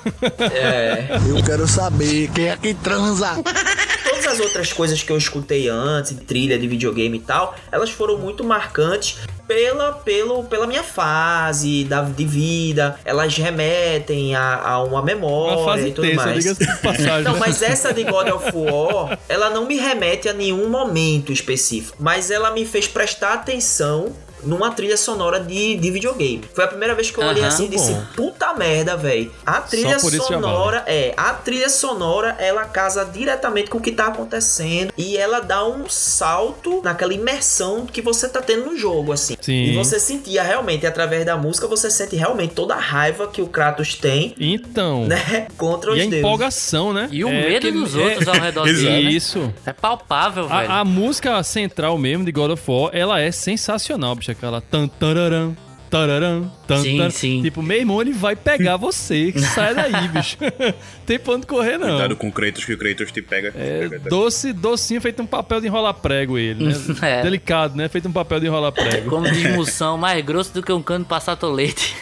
[0.51, 1.07] É.
[1.27, 3.33] Eu quero saber quem é que transa.
[4.23, 7.89] Todas as outras coisas que eu escutei antes, de trilha de videogame e tal, elas
[7.89, 12.97] foram muito marcantes pela, pelo, pela minha fase da, de vida.
[13.03, 16.45] Elas remetem a, a uma memória Uma e tudo tensa, mais.
[16.81, 17.23] passagem.
[17.23, 17.39] Não, né?
[17.39, 22.31] mas essa de God of War, ela não me remete a nenhum momento específico, mas
[22.31, 24.13] ela me fez prestar atenção
[24.45, 26.41] numa trilha sonora de, de videogame.
[26.53, 29.31] Foi a primeira vez que eu olhei Aham, assim e disse, puta merda, velho.
[29.45, 34.07] A trilha já sonora, é, a trilha sonora, ela casa diretamente com o que tá
[34.07, 39.35] acontecendo e ela dá um salto naquela imersão que você tá tendo no jogo, assim.
[39.39, 39.65] Sim.
[39.65, 43.47] E você sentia realmente, através da música, você sente realmente toda a raiva que o
[43.47, 45.05] Kratos tem, Então.
[45.05, 46.19] né, contra os E a deuses.
[46.19, 47.07] empolgação, né?
[47.11, 48.83] E o É medo que- dos é- outros ao redor dele.
[48.89, 49.01] né?
[49.01, 49.53] Isso.
[49.65, 50.71] É palpável, velho.
[50.71, 54.31] A, a música central mesmo de God of War, ela é sensacional, bicho.
[54.33, 55.55] Aquela tan tararam,
[55.89, 57.41] tararam, tan, Sim, sim.
[57.43, 59.31] Tipo, meu irmão, ele vai pegar você.
[59.37, 60.37] Sai daí, bicho.
[61.05, 61.89] Tem pra onde correr, não.
[61.89, 63.53] Cuidado com o Kratos, que o Kratos te pega.
[63.55, 66.73] É, pega- doce, docinho, feito um papel de enrolar prego ele, né?
[67.01, 67.21] É.
[67.21, 67.87] Delicado, né?
[67.89, 69.09] Feito um papel de enrolar prego.
[69.09, 71.95] Como diz Moção, mais grosso do que um cano de passar tolete.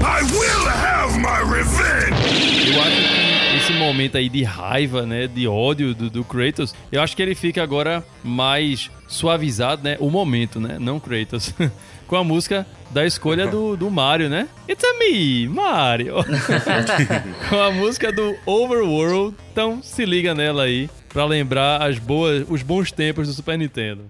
[0.00, 2.72] I will have my revenge!
[2.74, 3.27] Eu acho que
[3.68, 5.26] esse momento aí de raiva, né?
[5.26, 9.96] De ódio do, do Kratos, eu acho que ele fica agora mais suavizado, né?
[10.00, 10.78] O momento, né?
[10.80, 11.54] Não Kratos.
[12.08, 14.48] Com a música da escolha do, do Mario, né?
[14.66, 16.14] It's a me, Mario.
[17.50, 19.36] Com a música do Overworld.
[19.52, 24.06] Então se liga nela aí pra lembrar as boas, os bons tempos do Super Nintendo.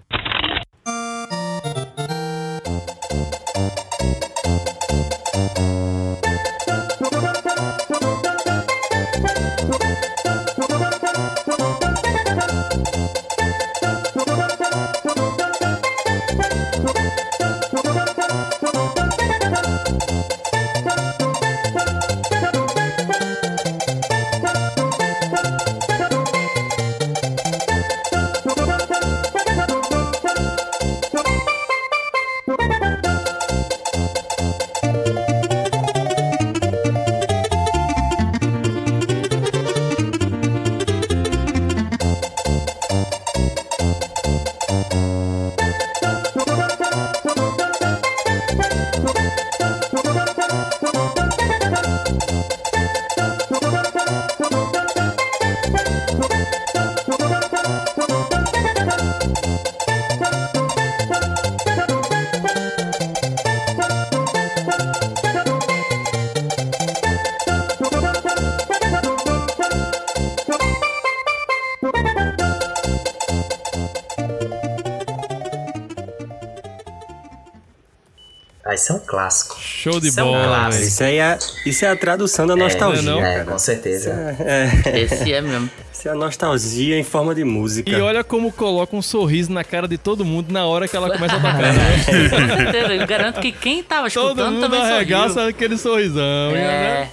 [79.19, 79.57] Clássico.
[79.59, 80.45] Show de Isso é um bola.
[80.47, 80.73] clássico.
[80.75, 80.87] velho.
[80.87, 83.01] Isso aí é, isso é a tradução da nostalgia.
[83.01, 84.09] não é É, com certeza.
[84.39, 85.69] É, Esse é mesmo.
[85.93, 87.89] isso é a nostalgia em forma de música.
[87.91, 91.09] E olha como coloca um sorriso na cara de todo mundo na hora que ela
[91.11, 91.57] começa a tocar.
[91.73, 92.03] né?
[92.29, 95.49] Com certeza, eu garanto que quem tava Todo escutando mundo também arregaça sorriu.
[95.49, 96.51] aquele sorrisão.
[96.55, 96.55] É.
[96.55, 97.09] Né?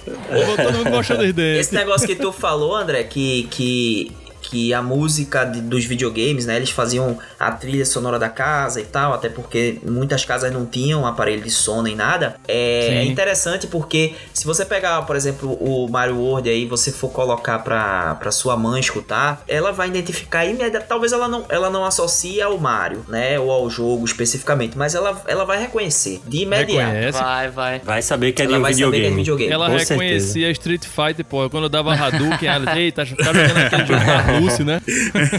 [0.63, 1.67] Todo mundo mostrando os dentes.
[1.67, 6.55] Esse negócio que tu falou, André, que, que, que a música de- dos videogames, né?
[6.55, 11.05] Eles faziam a trilha sonora da casa e tal, até porque muitas casas não tinham
[11.05, 12.35] aparelho de som nem nada.
[12.45, 17.09] É, é interessante porque se você pegar, por exemplo, o Mario World aí, você for
[17.09, 20.87] colocar pra, pra sua mãe escutar, ela vai identificar imediatamente.
[20.89, 23.39] Talvez ela não, ela não associe ao Mario, né?
[23.39, 26.91] Ou ao jogo especificamente, mas ela, ela vai reconhecer de imediato.
[26.91, 27.19] Reconhece.
[27.19, 27.79] Vai, vai.
[27.79, 29.47] Vai saber que é de Ela um vai saber que é de videogame.
[29.47, 29.53] videogame.
[29.53, 31.49] Ela Com reconhecia Street Fighter, pô.
[31.49, 34.81] Quando eu dava Hadouken, ela, eita, tá jogando aquele jogo da Arluce, né?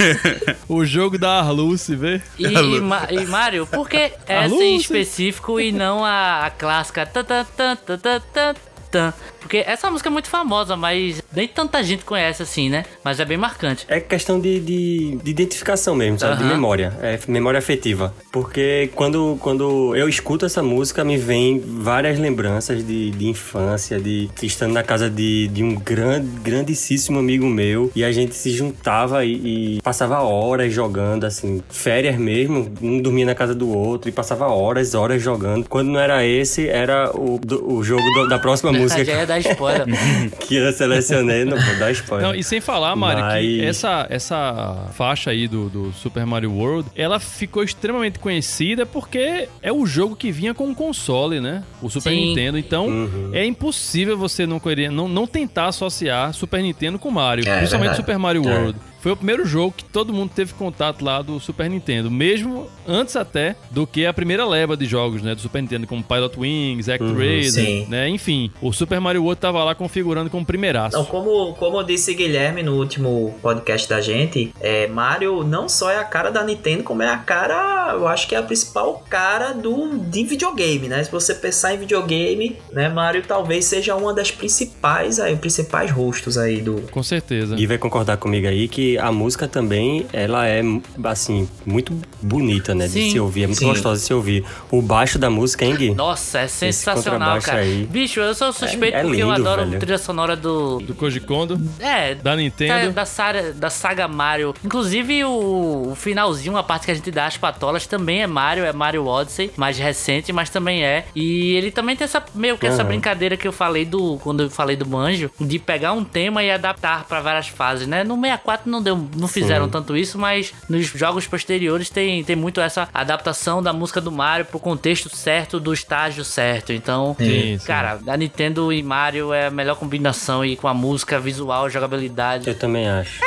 [0.68, 2.23] o jogo da Arluce, vê?
[2.39, 7.05] E, e, Ma- e Mario, por que essa em específico e não a, a clássica?
[7.05, 8.55] Tan, tan, tan,
[8.90, 9.12] tan?
[9.40, 12.85] Porque essa música é muito famosa, mas nem tanta gente conhece assim, né?
[13.03, 13.87] Mas é bem marcante.
[13.88, 16.37] É questão de, de, de identificação mesmo, sabe?
[16.37, 16.53] De Aham.
[16.53, 16.92] memória.
[17.01, 18.12] É memória afetiva.
[18.31, 24.29] Porque quando, quando eu escuto essa música, me vem várias lembranças de, de infância, de
[24.42, 27.90] estando na casa de, de um grande, grandíssimo amigo meu.
[27.94, 32.70] E a gente se juntava e, e passava horas jogando, assim, férias mesmo.
[32.83, 35.66] Um dormia na casa do outro e passava horas, horas jogando.
[35.68, 39.27] Quando não era esse, era o, do- o jogo do- da próxima música Já ia
[39.27, 39.87] dar spoiler.
[40.47, 41.45] que eu selecionei.
[41.45, 42.27] Não vou dar spoiler.
[42.29, 46.53] Não, e sem falar, Mário, que Mas- essa, essa faixa aí do, do Super Mario
[46.53, 51.62] World, ela ficou extremamente conhecida porque é o jogo que vinha com o console, né?
[51.83, 52.29] O Super Sim.
[52.29, 52.59] Nintendo.
[52.59, 53.31] Então, Uhum.
[53.35, 57.43] é impossível você não, querer, não, não tentar associar Super Nintendo com Mario.
[57.49, 57.97] É, principalmente verdade.
[57.97, 58.75] Super Mario É.
[59.01, 63.17] Foi o primeiro jogo que todo mundo teve contato lá do Super Nintendo, mesmo antes
[63.17, 66.89] até do que a primeira leva de jogos, né, do Super Nintendo, como Pilot Wings,
[66.89, 67.87] ActRaiser, sim.
[67.89, 68.51] né, enfim.
[68.61, 70.97] O Super Mario World tava lá configurando como primeiraço.
[70.97, 75.99] Então, como, como disse Guilherme no último podcast da gente, é, Mario não só é
[75.99, 79.53] a cara da Nintendo, como é a cara, eu acho que é a principal cara
[79.53, 81.05] do, de videogame, né?
[81.05, 86.37] Se você pensar em videogame, né, Mario talvez seja uma das principais, aí, principais rostos
[86.37, 86.83] aí do...
[86.91, 87.55] Com certeza.
[87.55, 90.62] Gui vai concordar comigo aí que a música também, ela é,
[91.05, 92.87] assim, muito bonita, né?
[92.88, 93.07] Sim.
[93.07, 93.66] De se ouvir, é muito Sim.
[93.66, 94.44] gostosa de se ouvir.
[94.70, 95.94] O baixo da música, hein, Gui?
[95.94, 97.61] Nossa, é sensacional, cara.
[97.61, 97.85] aí.
[97.90, 99.81] Bicho, eu sou suspeito É- é porque eu lindo, adoro velho.
[99.81, 100.79] trilha sonora do.
[100.81, 102.92] Do Koji Kondo, É, da Nintendo.
[102.92, 104.55] da, saga, da saga Mario.
[104.64, 108.64] Inclusive, o, o finalzinho, a parte que a gente dá as patolas, também é Mario,
[108.64, 111.05] é Mario Odyssey, mais recente, mas também é.
[111.14, 112.88] E ele também tem essa meio que essa Aham.
[112.88, 114.18] brincadeira que eu falei do.
[114.22, 118.05] Quando eu falei do Banjo, de pegar um tema e adaptar pra várias fases, né?
[118.05, 119.71] No 64 não não, deu, não fizeram Sim.
[119.71, 124.47] tanto isso, mas nos jogos posteriores tem, tem muito essa adaptação da música do Mario
[124.47, 126.73] pro contexto certo, do estágio certo.
[126.73, 127.67] Então, Sim, sim.
[127.67, 132.49] cara, a Nintendo e Mario é a melhor combinação aí com a música, visual, jogabilidade.
[132.49, 133.21] Eu também acho.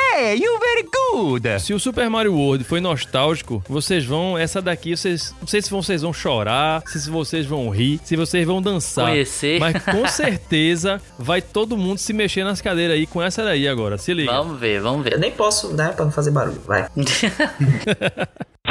[1.58, 4.36] Se o Super Mario World foi nostálgico, vocês vão.
[4.38, 5.34] Essa daqui, vocês.
[5.40, 9.08] Não sei se vocês vão chorar, se vocês vão rir, se vocês vão dançar.
[9.08, 9.58] Conhecer.
[9.60, 13.98] Mas com certeza vai todo mundo se mexer nas cadeiras aí com essa daí agora.
[13.98, 14.32] Se liga.
[14.32, 15.18] Vamos ver, vamos Eu ver.
[15.18, 16.60] nem posso, né, pra não fazer barulho.
[16.64, 16.88] Vai.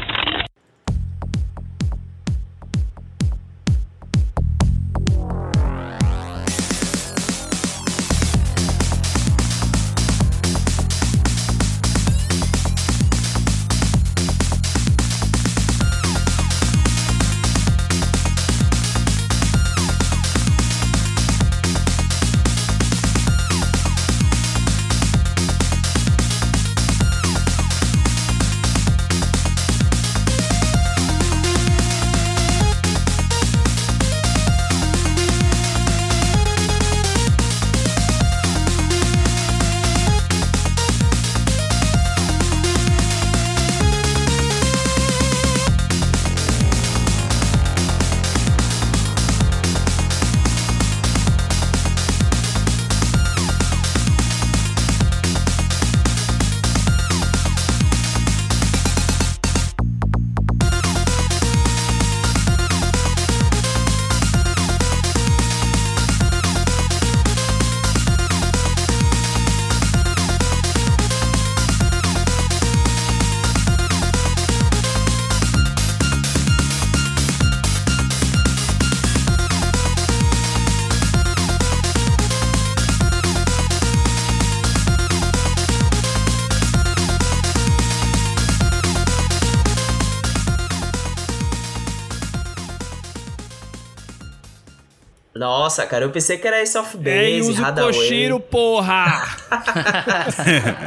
[95.72, 97.94] Nossa, cara, eu pensei que era Ace of É Base, Yuzo Hadaway.
[97.94, 99.26] Koshiro, porra!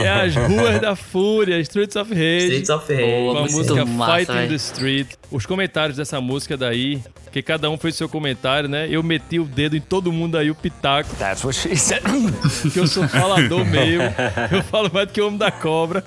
[0.03, 2.47] é as ruas da fúria, Streets of Rage.
[2.63, 3.05] Streets of Rage.
[3.07, 4.49] Com a muito música massa, Fight in velho.
[4.49, 5.07] the Street.
[5.31, 7.01] Os comentários dessa música daí,
[7.33, 8.87] que cada um fez seu comentário, né?
[8.91, 11.15] Eu meti o dedo em todo mundo aí, o pitaco.
[11.17, 12.03] That's what she said.
[12.73, 14.01] que eu sou falador meio.
[14.51, 16.05] Eu falo mais do que o homem da cobra.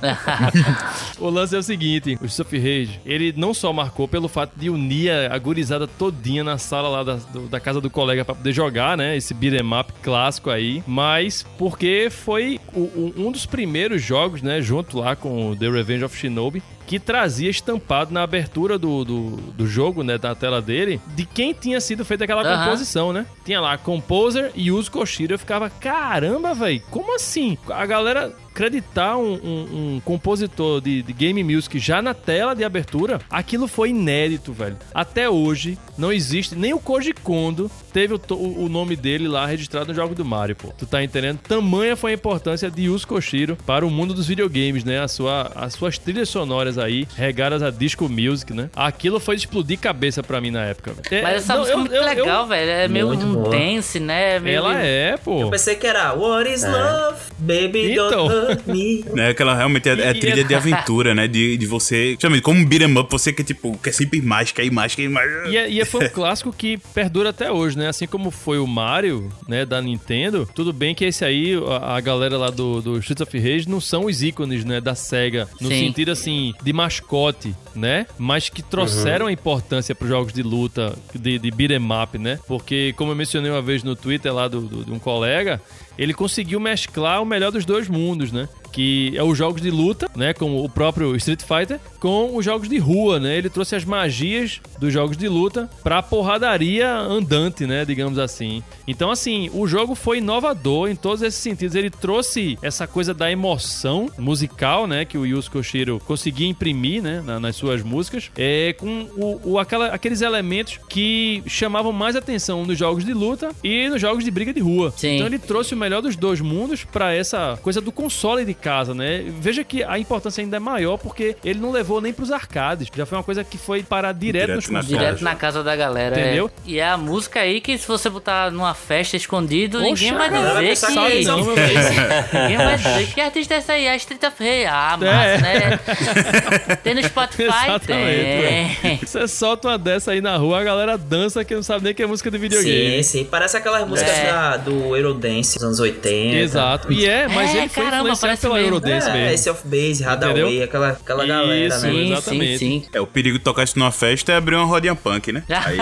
[1.19, 4.51] o lance é o seguinte, o Streets of Rage, ele não só marcou pelo fato
[4.55, 8.23] de unir a a gurizada todinha na sala lá da, do- da casa do colega
[8.23, 9.17] pra poder jogar, né?
[9.17, 14.61] Esse beat'em up clássico aí, mas porque foi o- o- um dos primeiros jogos, né?
[14.61, 19.67] Junto lá com The Revenge of Shinobi, que trazia estampado na abertura do, do, do
[19.67, 22.63] jogo, né, da tela dele, de quem tinha sido feita aquela Aham.
[22.65, 23.25] composição, né?
[23.43, 25.33] Tinha lá Composer e Yuzo Koshiro.
[25.33, 27.57] Eu ficava, caramba, velho, como assim?
[27.69, 32.63] A galera acreditar um, um- um compositor de, de game music já na tela de
[32.63, 34.77] abertura, aquilo foi inédito, velho.
[34.93, 39.87] Até hoje, não existe, nem o Koji Kondo teve o, o nome dele lá registrado
[39.89, 40.69] no jogo do Mario, pô.
[40.77, 41.39] Tu tá entendendo?
[41.39, 45.01] Tamanha foi a importância de Yuzo Koshiro para o mundo dos videogames, né?
[45.01, 48.69] A sua, as suas trilhas sonoras aí, regadas a disco music, né?
[48.75, 51.07] Aquilo foi de explodir cabeça pra mim na época, velho.
[51.11, 52.69] É, Mas essa não, música é eu- muito eu- legal, eu- velho.
[52.71, 53.49] É meio um boa.
[53.49, 54.39] dance, né?
[54.39, 55.41] Meio Ela é, pô.
[55.41, 57.17] Eu pensei que era What is love?
[57.37, 58.09] Baby, Então.
[58.27, 59.05] don't hurt me.
[59.25, 61.27] É que ela realmente é, é trilha é- de aventura, né?
[61.27, 62.15] De, de você.
[62.21, 65.03] Chama como um beat'em up, você que tipo, quer sempre mais, quer ir mais, quer
[65.03, 65.29] ir mais.
[65.49, 67.87] E, é- e é- foi um clássico que perdura até hoje, né?
[67.87, 70.47] Assim como foi o Mario, né, da Nintendo.
[70.53, 73.79] Tudo bem que esse aí, a, a galera lá do, do Streets of Rage não
[73.81, 75.47] são os ícones, né, da SEGA.
[75.59, 75.85] No Sim.
[75.87, 78.07] sentido, assim, de mascote, né?
[78.17, 82.39] Mas que trouxeram a importância pros jogos de luta, de, de beat'em up, né?
[82.47, 85.61] Porque, como eu mencionei uma vez no Twitter lá do, do- de um colega,
[85.97, 88.49] ele conseguiu mesclar o melhor dos dois mundos, né?
[88.75, 90.33] Que é os jogos de luta, né?
[90.33, 93.37] Como o próprio Street Fighter, com os jogos de rua, né?
[93.37, 97.85] Ele trouxe as magias dos jogos de luta pra porradaria andante, né?
[97.85, 98.61] Digamos assim.
[98.87, 101.73] Então, assim, o jogo foi inovador em todos esses sentidos.
[101.75, 105.05] Ele trouxe essa coisa da emoção musical, né?
[105.05, 107.21] Que o Yuzo Koshiro conseguia imprimir, né?
[107.25, 108.29] na- nas suas músicas.
[108.37, 113.51] É, com o, o- aquela- aqueles elementos que chamavam mais atenção nos jogos de luta
[113.63, 114.93] e nos jogos de briga de rua.
[114.97, 115.15] Sim.
[115.15, 118.93] Então ele trouxe o melhor dos dois mundos pra essa coisa do console de casa,
[118.95, 119.23] né?
[119.39, 122.87] Veja que a importância ainda é maior porque ele não levou nem pros arcades.
[122.95, 124.99] Já foi uma coisa que foi parar direto, Direto nos na consoles.
[124.99, 126.19] Direto na casa da galera.
[126.19, 126.49] Entendeu?
[126.65, 126.69] é.
[126.71, 130.27] E é a música aí que se você botar numa festa escondido, Poxa, ninguém vai
[130.27, 130.93] a dizer que.
[130.93, 134.65] que é não, ninguém vai dizer que artista é essa aí, é Street of Rage.
[134.65, 135.37] Ah, massa, É.
[135.69, 135.79] né?
[136.83, 137.43] Tem no Spotify?
[137.43, 138.97] Exatamente, Tem.
[139.05, 142.01] Você solta uma dessa aí na rua, a galera dança que não sabe nem que
[142.01, 143.03] é música de videogame.
[143.03, 143.25] Sim, sim.
[143.25, 144.25] Parece aquelas músicas É.
[144.31, 146.35] da- do Eurodance dos anos 80.
[146.37, 146.91] Exato.
[146.91, 148.67] E é, mas É, ele foi caramba, influenciado parece pela mesmo.
[148.75, 149.33] Eurodance É, mesmo.
[149.33, 150.63] Ace of Base, Hadaway, Entendeu?
[150.63, 151.91] aquela, aquela galera, Isso, né?
[151.91, 152.57] Sim, exatamente.
[152.57, 152.87] sim, sim.
[152.93, 155.43] É, o perigo de tocar isso numa festa é abrir uma rodinha punk, né?
[155.49, 155.77] Aí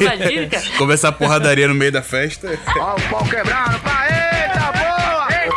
[0.00, 0.64] Imagina, cara.
[0.78, 2.48] começar a porradaria no meio da festa.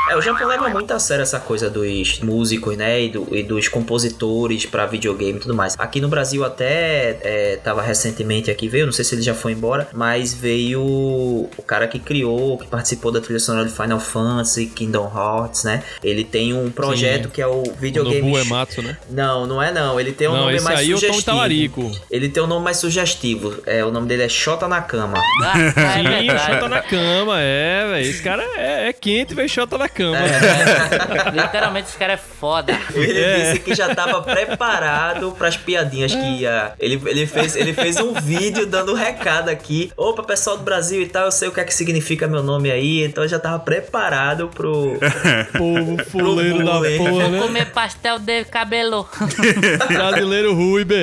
[0.10, 3.02] É, o Japão leva muito a sério essa coisa dos músicos, né?
[3.04, 5.76] E, do- e dos compositores pra videogame e tudo mais.
[5.78, 9.52] Aqui no Brasil até é, tava recentemente aqui, veio, não sei se ele já foi
[9.52, 14.68] embora, mas veio o cara que criou, que participou da trilha sonora de Final Fantasy,
[14.68, 15.84] Kingdom Hearts, né?
[16.04, 17.30] Ele tem um projeto Sim.
[17.30, 18.22] que é o videogame.
[18.22, 18.98] Nobu Ematsu, né?
[19.10, 20.00] Não, não é não.
[20.00, 21.26] Ele tem um Não, nome esse mais aí é o sugestivo.
[21.26, 21.92] Talarico.
[22.10, 23.56] Ele tem um nome mais sugestivo.
[23.66, 25.18] É, o nome dele é Shota Nakama.
[25.44, 26.54] Ah, é Sim, o verdade.
[26.54, 28.10] Xota na cama, é, velho.
[28.10, 29.97] Esse cara é, é quente, velho, Xota na cama.
[31.34, 32.78] Literalmente, esse cara é foda.
[32.94, 33.38] Ele É.
[33.52, 36.74] disse que já tava preparado pras piadinhas que ia.
[36.80, 39.92] Ele, ele, fez, ele fez um vídeo dando um recado aqui.
[39.98, 42.72] Opa, pessoal do Brasil e tal, eu sei o que é que significa meu nome
[42.72, 44.98] aí, então eu já tava preparado pro.
[45.58, 47.40] Povo fuleiro da porra, Vou né?
[47.40, 49.08] comer pastel de cabelo.
[49.88, 50.96] Brasileiro Rui BR?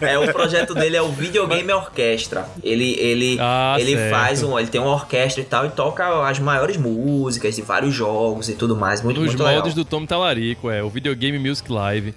[0.00, 2.46] É, o projeto dele é o Videogame Orquestra.
[2.62, 4.10] Ele, ele, Ah, ele certo.
[4.10, 4.58] faz um.
[4.58, 8.54] Ele tem uma orquestra e tal e toca as maiores músicas de vários jogos e
[8.54, 9.02] tudo mais.
[9.02, 9.74] Muito, Nos muito moldes legal.
[9.74, 10.82] do Tom Talarico, é.
[10.82, 12.14] O Videogame Music Live.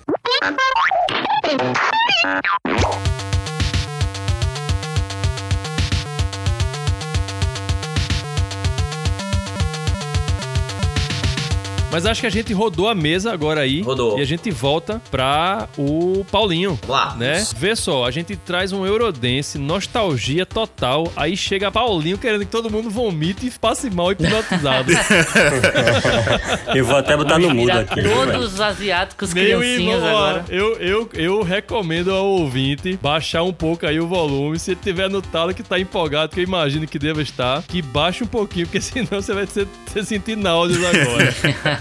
[11.91, 13.81] Mas acho que a gente rodou a mesa agora aí.
[13.81, 14.17] Rodou.
[14.17, 16.79] E a gente volta pra o Paulinho.
[16.87, 17.15] Lá.
[17.15, 17.45] Né?
[17.57, 21.11] Vê só, a gente traz um Eurodance, nostalgia total.
[21.15, 24.91] Aí chega Paulinho querendo que todo mundo vomite e passe mal hipnotizado.
[26.75, 28.01] Eu vou até botar no mudo aqui.
[28.01, 30.45] todos os asiáticos Meu criancinhas irmão, agora.
[30.49, 34.57] eu, eu, eu recomendo ao ouvinte baixar um pouco aí o volume.
[34.59, 37.81] Se ele tiver no talo que tá empolgado, que eu imagino que deva estar, que
[37.81, 39.67] baixe um pouquinho, porque senão você vai ser
[40.03, 41.80] sentir náuseas agora.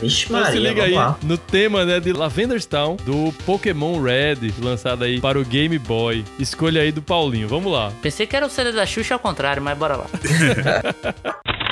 [0.00, 1.16] Vixe, Então se Maria, liga aí lá.
[1.22, 6.24] no tema né, de Lavender's Town, do Pokémon Red, lançado aí para o Game Boy.
[6.38, 7.92] Escolha aí do Paulinho, vamos lá.
[8.02, 10.06] Pensei que era o CD da Xuxa ao contrário, mas bora lá.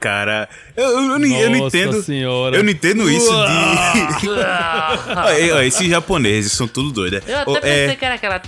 [0.00, 0.48] cara.
[0.76, 2.02] Eu, eu, eu não, eu não Nossa entendo.
[2.02, 2.56] senhora.
[2.56, 4.28] Eu não entendo isso de.
[4.28, 7.20] Olha, olha, esses japoneses são tudo doidos.
[7.26, 8.42] Eu até é- pensei que era aquela.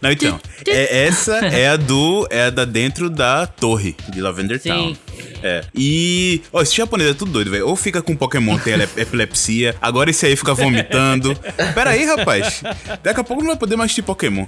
[0.00, 0.40] Não, então.
[0.66, 2.26] é- essa é a do.
[2.30, 4.68] É a da dentro da torre de Lavender Sim.
[4.70, 4.96] Town.
[5.42, 5.64] É.
[5.74, 6.42] E.
[6.52, 7.66] Ó, esse japonês é tudo doido, velho.
[7.68, 9.74] Ou fica com Pokémon, tem epilepsia.
[9.80, 11.34] Agora esse aí fica vomitando.
[11.74, 12.62] Pera aí, rapaz.
[13.02, 14.46] Daqui a pouco não vai poder mais assistir Pokémon.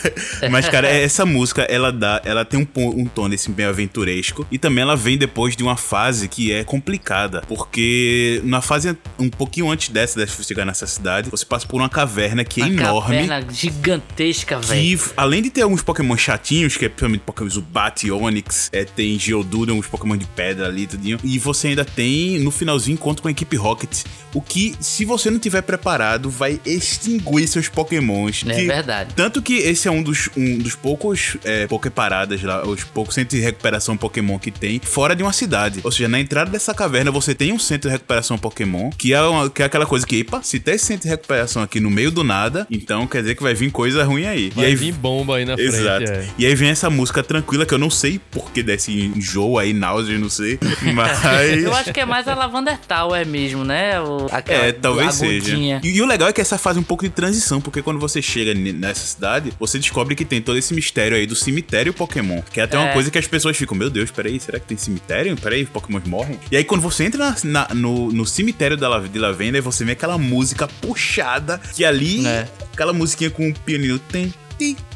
[0.50, 2.20] Mas, cara, essa música, ela dá.
[2.24, 4.46] Ela tem um, um tom desse meio aventuresco.
[4.50, 7.42] E também ela vem depois de uma fase que é complicada.
[7.46, 11.80] Porque na fase um pouquinho antes dessa, dessa você chegar nessa cidade, você passa por
[11.80, 13.26] uma caverna que é Uma enorme.
[13.26, 14.98] caverna gigantesca, velho.
[14.98, 19.18] Que, além de ter alguns Pokémon chatinhos, que é principalmente Pokémon Zubat, Onix, é, tem
[19.18, 21.18] Geodude, uns Pokémon de pedra ali, tudinho.
[21.22, 24.04] E você ainda tem, no finalzinho, encontro com a equipe Rocket.
[24.32, 28.44] O que, se você não tiver preparado, vai extinguir seus Pokémons.
[28.46, 29.14] É Que- verdade.
[29.14, 33.38] Tanto que esse é um dos, um dos poucos é, Poképaradas lá, os poucos centros
[33.38, 35.80] de recuperação Pokémon que tem fora de uma cidade.
[35.82, 39.20] Ou seja, na entrada dessa caverna você tem um centro de recuperação Pokémon, que é,
[39.22, 41.90] uma- que é aquela coisa que, epa, se tem esse centro de recuperação aqui no
[41.90, 44.50] meio do nada, então quer dizer que vai vir coisa ruim aí.
[44.50, 46.06] Vai e aí vir bomba aí na Exato.
[46.06, 46.10] frente.
[46.12, 46.28] É.
[46.38, 49.72] E aí vem essa música tranquila que eu não sei por que desse enjoo aí,
[49.72, 50.58] náusea, não sei.
[50.94, 51.22] Mas.
[51.62, 54.00] Eu acho que é mais a Lavender Tower mesmo, né?
[54.00, 55.48] O, aquela É, talvez seja.
[55.52, 55.80] agudinha.
[55.82, 58.20] E, e o legal é que essa faz um pouco de transição, porque quando você
[58.22, 62.42] chega nessa cidade, você descobre que tem todo esse mistério aí do cemitério Pokémon.
[62.52, 62.92] Que é até uma É.
[62.92, 65.36] coisa que as pessoas ficam, meu Deus, peraí, será que tem cemitério?
[65.36, 66.38] Peraí, Pokémon morrem?
[66.50, 67.36] E aí quando você entra na-
[67.68, 72.46] na- no, no cemitério da, de Lavenda, você vê aquela música puxada, que ali, É.
[72.72, 74.32] aquela musiquinha com o pianino tem.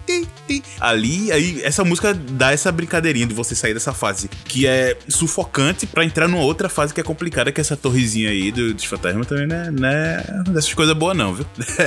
[0.06, 0.62] Ti, ti.
[0.80, 5.86] Ali, aí, essa música dá essa brincadeirinha de você sair dessa fase que é sufocante
[5.86, 8.84] pra entrar numa outra fase que é complicada, que é essa torrezinha aí do, dos
[8.84, 9.70] fantasmas também, né?
[9.70, 11.46] Não é dessas coisas boas, não, viu?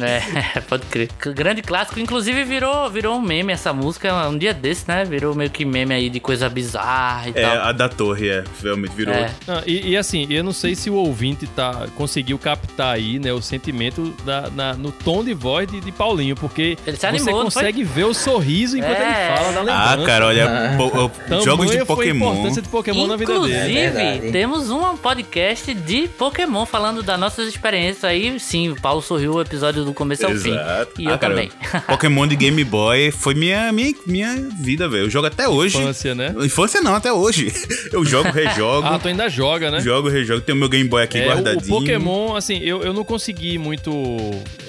[0.00, 1.08] É, pode crer.
[1.34, 2.00] Grande clássico.
[2.00, 5.04] Inclusive virou, virou um meme essa música um dia desse, né?
[5.04, 7.58] Virou meio que meme aí de coisa bizarra e é, tal.
[7.66, 8.44] a da torre, é.
[8.62, 9.14] Realmente virou.
[9.14, 9.30] É.
[9.46, 13.32] Não, e, e assim, eu não sei se o ouvinte tá, conseguiu captar aí, né,
[13.32, 17.43] o sentimento da, na- no tom de voz de, de Paulinho, porque Ele se animou,
[17.44, 19.04] consegue ver o sorriso enquanto É.
[19.28, 20.02] ele fala da lembrança.
[20.02, 22.32] Ah, cara, olha, po- Tamanha jogos de foi a Pokémon.
[22.32, 23.58] importância de Pokémon na vida Inclusive,
[23.90, 24.28] dele.
[24.28, 28.38] É temos um podcast de Pokémon falando das nossas experiências aí.
[28.40, 30.50] Sim, o Paulo sorriu o episódio do começo ao fim.
[30.52, 31.00] Exato.
[31.00, 31.50] E Ah, eu cara, também.
[31.88, 35.04] Pokémon de Game Boy foi minha, minha, minha vida, velho.
[35.04, 35.78] Eu jogo até hoje.
[35.78, 36.34] Infância, né?
[36.42, 37.52] Infância não, até hoje.
[37.92, 38.86] Eu jogo, rejogo.
[38.88, 39.80] Ah, tu ainda joga, né?
[39.80, 40.40] Jogo, rejogo.
[40.40, 41.74] Tem o meu Game Boy aqui É, guardadinho.
[41.74, 43.90] o Pokémon, assim, eu, eu não consegui muito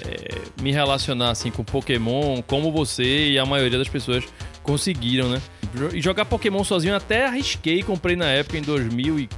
[0.05, 4.25] é, me relacionar assim com Pokémon como você e a maioria das pessoas
[4.63, 5.41] conseguiram, né?
[5.93, 9.29] E jogar Pokémon sozinho até arrisquei, comprei na época em 2004,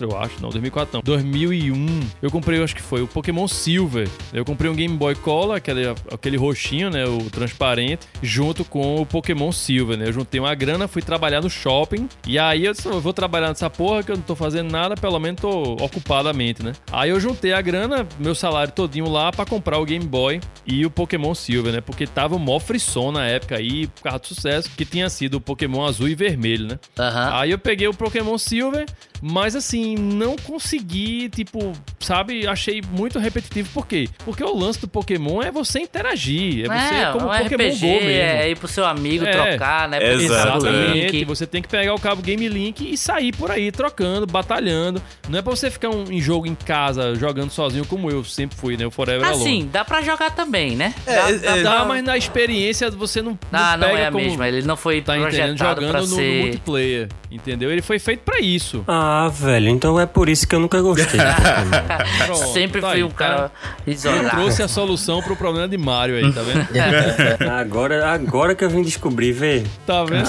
[0.00, 0.40] eu acho.
[0.40, 1.02] Não, 2004 não.
[1.02, 2.00] 2001.
[2.22, 4.08] Eu comprei, eu acho que foi o Pokémon Silver.
[4.32, 9.06] Eu comprei um Game Boy Color, aquele, aquele roxinho, né, o transparente, junto com o
[9.06, 10.08] Pokémon Silver, né?
[10.08, 13.48] Eu juntei uma grana, fui trabalhar no shopping e aí eu disse, eu vou trabalhar
[13.48, 16.72] nessa porra que eu não tô fazendo nada, pelo menos tô ocupadamente, né?
[16.92, 20.86] Aí eu juntei a grana, meu salário todinho lá pra comprar o Game Boy e
[20.86, 21.80] o Pokémon Silver, né?
[21.80, 25.34] Porque tava o mó frisson na época aí, por causa do sucesso, que tinha sido
[25.34, 26.78] o Pokémon azul e vermelho, né?
[26.98, 27.30] Aham.
[27.34, 28.86] Aí eu peguei o Pokémon Silver,
[29.20, 32.46] mas assim, não consegui, tipo, sabe?
[32.46, 33.68] Achei muito repetitivo.
[33.72, 34.08] Por quê?
[34.24, 36.64] Porque o lance do Pokémon é você interagir.
[36.64, 38.10] É você É, como um Pokémon RPG, Go mesmo.
[38.10, 39.98] é ir pro seu amigo É, trocar, né?
[40.12, 41.10] Exatamente.
[41.12, 41.24] link.
[41.24, 45.02] Você tem que pegar o cabo Game Link e sair por aí trocando, batalhando.
[45.28, 48.56] Não é pra você ficar um, em jogo em casa jogando sozinho como eu sempre
[48.56, 48.86] fui, né?
[48.86, 49.42] O Forever Alone.
[49.42, 50.94] Assim, dá pra jogar também, né?
[51.06, 54.10] É, dá, é, dá Dá, mas na experiência você não, não Ah, não pega é
[54.10, 54.48] como mesma.
[54.48, 56.42] Ele não foi tá entendendo projetado jogando pra no, no ser...
[56.42, 57.70] multiplayer, entendeu?
[57.70, 58.84] Ele foi feito pra isso.
[58.86, 61.20] Ah, velho, então é por isso que eu nunca gostei.
[62.26, 63.50] Pronto, Sempre tá fui aí, um cara
[63.86, 64.30] Eu isolado.
[64.30, 66.66] trouxe a solução pro problema de Mario aí, tá vendo?
[67.50, 69.64] agora, agora que eu vim descobrir, vê.
[69.86, 70.28] Tá vendo?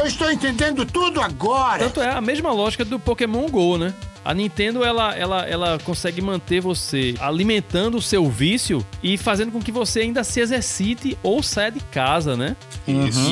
[0.00, 1.78] Eu estou entendendo tudo agora.
[1.78, 3.92] Tanto é a mesma lógica do Pokémon GO, né?
[4.24, 9.60] A Nintendo, ela, ela, ela consegue manter você alimentando o seu vício e fazendo com
[9.60, 12.56] que você ainda se exercite ou saia de casa, né?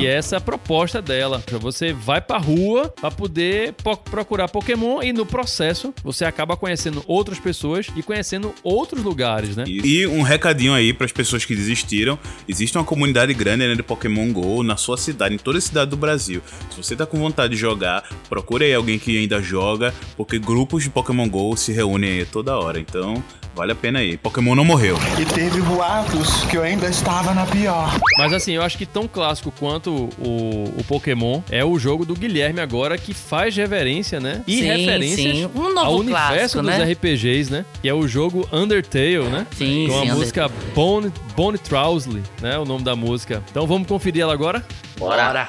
[0.00, 1.42] E essa é a proposta dela.
[1.60, 7.02] Você vai pra rua pra poder po- procurar Pokémon e no processo você acaba conhecendo
[7.06, 9.64] outras pessoas e conhecendo outros lugares, né?
[9.66, 12.18] E um recadinho aí para as pessoas que desistiram:
[12.48, 15.90] existe uma comunidade grande né, de Pokémon Go na sua cidade, em toda a cidade
[15.90, 16.42] do Brasil.
[16.70, 20.81] Se você tá com vontade de jogar, procure aí alguém que ainda joga, porque grupos
[20.84, 22.78] de Pokémon Go se reúnem aí toda hora.
[22.78, 23.22] Então,
[23.54, 24.16] vale a pena aí.
[24.16, 24.98] Pokémon não morreu.
[25.20, 27.98] E teve boatos que eu ainda estava na pior.
[28.18, 32.14] Mas assim, eu acho que tão clássico quanto o, o Pokémon é o jogo do
[32.14, 34.42] Guilherme agora que faz reverência, né?
[34.46, 35.50] E Sim, referências sim.
[35.54, 36.92] Um novo ao universo clássico, dos né?
[36.92, 37.64] RPGs, né?
[37.80, 39.46] Que é o jogo Undertale, né?
[39.56, 42.58] Sim, Com a sim, música Bone, Bone Trousley, né?
[42.58, 43.42] O nome da música.
[43.50, 44.64] Então vamos conferir ela agora?
[44.98, 45.48] Bora.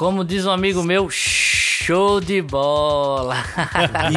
[0.00, 1.10] Como diz um amigo meu,
[1.90, 3.34] Show de bola!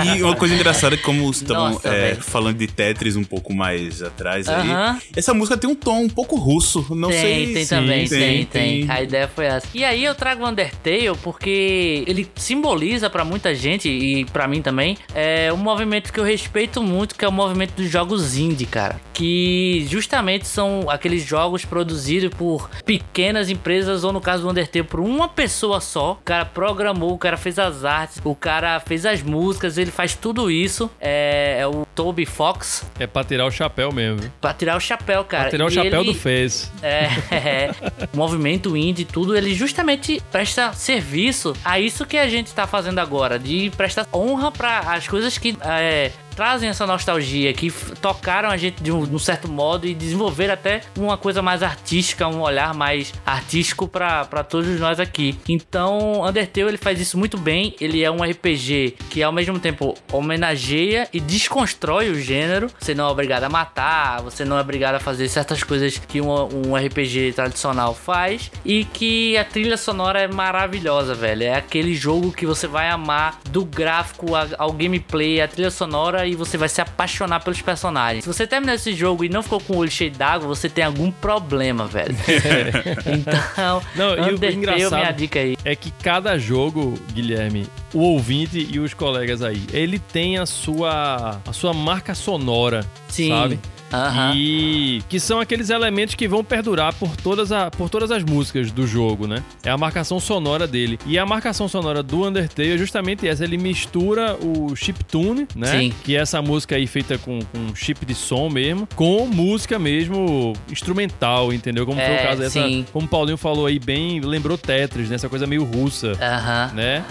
[0.06, 4.04] E uma coisa engraçada é como estão Nossa, é, falando de Tetris um pouco mais
[4.04, 4.92] atrás Aham.
[4.92, 6.86] aí, essa música tem um tom um pouco russo.
[6.92, 9.66] Não tem, sei tem se também, tem, tem, A ideia foi essa.
[9.74, 14.62] E aí eu trago o Undertale porque ele simboliza pra muita gente e pra mim
[14.62, 18.68] também é um movimento que eu respeito muito, que é o movimento dos jogos indie,
[18.68, 19.02] cara.
[19.16, 25.00] Que justamente são aqueles jogos produzidos por pequenas empresas ou no caso do Undertale por
[25.00, 26.12] uma pessoa só.
[26.12, 30.16] O cara programou, o cara fez as artes, o cara fez as músicas, ele faz
[30.16, 30.90] tudo isso.
[31.00, 32.86] É, é o Toby Fox.
[33.00, 34.20] É pra tirar o chapéu mesmo.
[34.22, 34.32] viu?
[34.42, 35.44] Pra tirar o chapéu, cara.
[35.44, 36.72] Pra tirar o E chapéu ele- do Fez.
[36.82, 37.72] é, é.
[38.14, 43.00] o movimento indie, tudo, ele justamente presta serviço a isso que a gente tá fazendo
[43.00, 47.72] agora, de prestar honra para as coisas que é, trazem essa nostalgia, que
[48.02, 51.62] tocaram a gente de um, de um certo modo e desenvolver até uma coisa mais
[51.64, 55.38] artística, um olhar mais artístico para todos nós aqui.
[55.48, 57.76] Então, Undertale ele faz isso muito bem.
[57.80, 62.68] Ele é um RPG que ao mesmo tempo homenageia e desconstrói o gênero.
[62.80, 66.20] Você não é obrigado a matar, você não é obrigado a fazer certas coisas que
[66.22, 71.44] um, um RPG tradicional faz e que a trilha sonora é maravilhosa, velho.
[71.44, 76.23] É aquele jogo que você vai amar do gráfico a- ao gameplay, a trilha sonora
[76.26, 78.24] e você vai se apaixonar pelos personagens.
[78.24, 80.84] Se você terminar esse jogo e não ficou com o olho cheio d'água, você tem
[80.84, 82.16] algum problema, velho.
[83.08, 85.58] então, Não, e o Undertale, engraçado minha dica aí.
[85.64, 91.42] é que cada jogo, Guilherme, o ouvinte e os colegas aí, ele tem a sua
[91.46, 93.30] a sua marca sonora, Sim.
[93.30, 93.60] sabe?
[93.94, 94.34] Aham.
[94.36, 98.72] E que são aqueles elementos que vão perdurar por todas, a, por todas as músicas
[98.72, 99.44] do jogo, né?
[99.64, 101.00] É a marcação sonora dele.
[101.06, 103.44] E a marcação sonora do Undertale é justamente essa.
[103.44, 105.68] Ele mistura o chiptune, né?
[105.68, 105.94] Sim.
[106.04, 110.54] Que é essa música aí feita com, com chip de som mesmo, com música mesmo
[110.72, 111.86] instrumental, entendeu?
[111.86, 112.64] Como foi É, o caso dessa.
[112.64, 112.86] sim.
[112.92, 115.16] Como o Paulinho falou aí, bem lembrou Tetris, né?
[115.16, 116.72] Essa coisa meio russa, Aham.
[116.74, 117.04] né?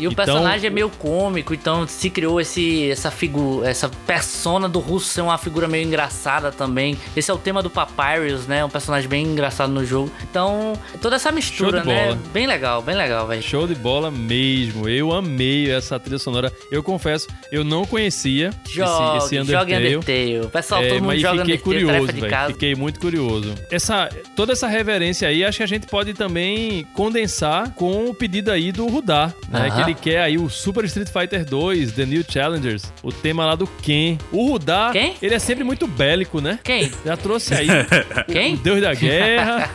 [0.00, 4.68] E o Então- personagem é meio cômico, então se criou esse, essa figura, essa persona
[4.68, 6.96] do russo ser uma figura meio engraçada também.
[7.16, 8.64] Esse é o tema do Papyrus, né?
[8.64, 10.10] Um personagem bem engraçado no jogo.
[10.28, 12.04] Então, toda essa mistura, né?
[12.06, 12.18] bola.
[12.32, 13.42] Bem legal, bem legal, velho.
[13.42, 14.88] Show de bola mesmo.
[14.88, 16.52] Eu amei essa trilha sonora.
[16.70, 19.96] Eu confesso, eu não conhecia Jogue, esse, esse jogue Undertale.
[19.96, 20.48] Undertale.
[20.52, 22.46] Pessoal, É, todo mundo joga fiquei Undertale, curioso, velho.
[22.52, 23.54] Fiquei muito curioso.
[23.70, 28.50] Essa, toda essa reverência aí, acho que a gente pode também condensar com o pedido
[28.50, 29.68] aí do Rudá, né?
[29.68, 29.70] Aham.
[29.76, 33.54] Que ele quer aí o Super Street Fighter 2, The New Challengers, o tema lá
[33.56, 34.16] do Ken.
[34.30, 35.16] O Rudá, Quem?
[35.20, 36.58] ele é sempre muito bélico, né?
[36.62, 36.90] Quem?
[37.04, 37.66] Já trouxe aí
[38.30, 38.54] Quem?
[38.54, 39.68] o Deus da Guerra,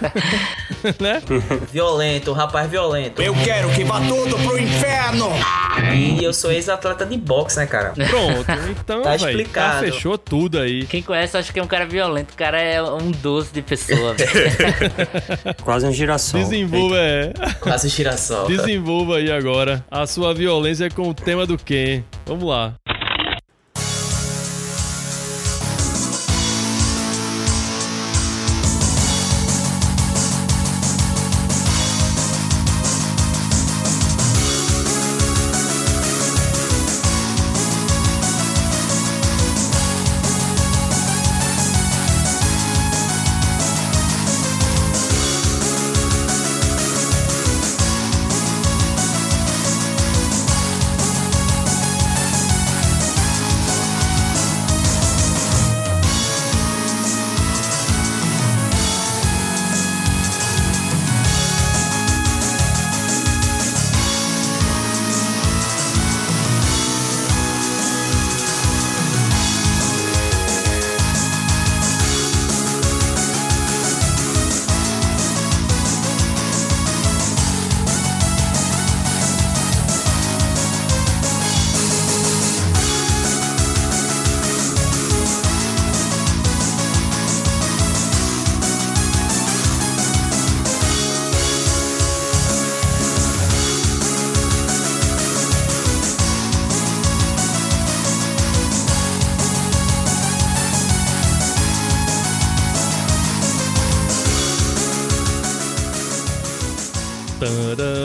[1.00, 1.22] né?
[1.72, 3.22] Violento, um rapaz violento.
[3.22, 5.30] Eu quero que vá tudo pro inferno!
[5.94, 7.92] E eu sou ex-atleta de boxe, né, cara?
[7.92, 9.86] Pronto, então, Tá já explicado.
[9.86, 10.86] fechou tudo aí.
[10.86, 12.32] Quem conhece, acha que é um cara violento.
[12.34, 15.56] O cara é um doce de pessoa, velho.
[15.64, 16.40] Quase um girassol.
[16.40, 17.34] Desenvolva, é.
[17.60, 18.48] Quase girassol.
[18.48, 22.04] Desenvolva aí agora a sua violência com o tema do Ken.
[22.26, 22.74] Vamos lá.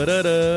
[0.05, 0.50] Da-da-da.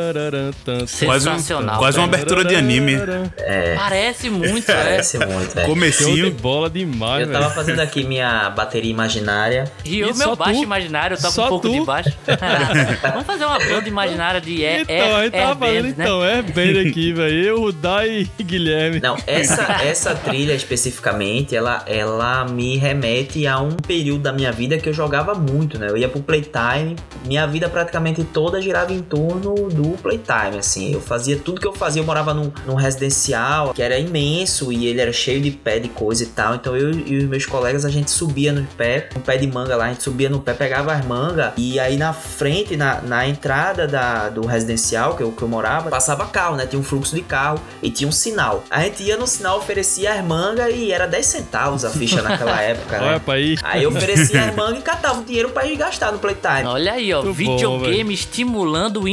[1.05, 2.95] Quase, um, Sensacional, quase uma abertura de anime.
[3.39, 4.75] É, Parece muito, é.
[4.75, 5.63] parece muito, é.
[5.63, 6.31] Show de Comecinho.
[6.33, 9.65] bola demais, Eu tava fazendo aqui minha bateria imaginária.
[9.85, 10.65] E o meu baixo tu?
[10.65, 11.73] imaginário toca Só um pouco tu?
[11.73, 12.13] de baixo.
[13.03, 15.95] Vamos fazer uma banda imaginária de air, Então, a gente tava falando, né?
[15.99, 17.45] então, é bem aqui, velho.
[17.45, 19.01] Eu, o Dai e Guilherme.
[19.01, 24.79] Não, essa, essa trilha especificamente, ela, ela me remete a um período da minha vida
[24.79, 25.89] que eu jogava muito, né?
[25.89, 30.93] Eu ia pro Playtime, minha vida praticamente toda girava girava em torno do playtime, assim.
[30.93, 32.03] Eu fazia tudo que eu fazia.
[32.03, 35.89] Eu morava num, num residencial que era imenso e ele era cheio de pé de
[35.89, 36.55] coisa e tal.
[36.55, 39.77] Então eu e os meus colegas, a gente subia no pé, um pé de manga
[39.77, 43.27] lá, a gente subia no pé, pegava as mangas e aí na frente, na, na
[43.29, 46.67] entrada da, do residencial que eu, que eu morava, passava carro, né?
[46.67, 48.65] Tinha um fluxo de carro e tinha um sinal.
[48.71, 52.61] A gente ia no sinal, oferecia as mangas e era 10 centavos a ficha naquela
[52.63, 53.09] época, né?
[53.09, 53.57] Olha pra aí.
[53.63, 56.65] Aí eu oferecia as mangas e catava o dinheiro pra ir gastar no playtime.
[56.67, 59.09] Olha aí, ó, Muito bom, videogame estimulando o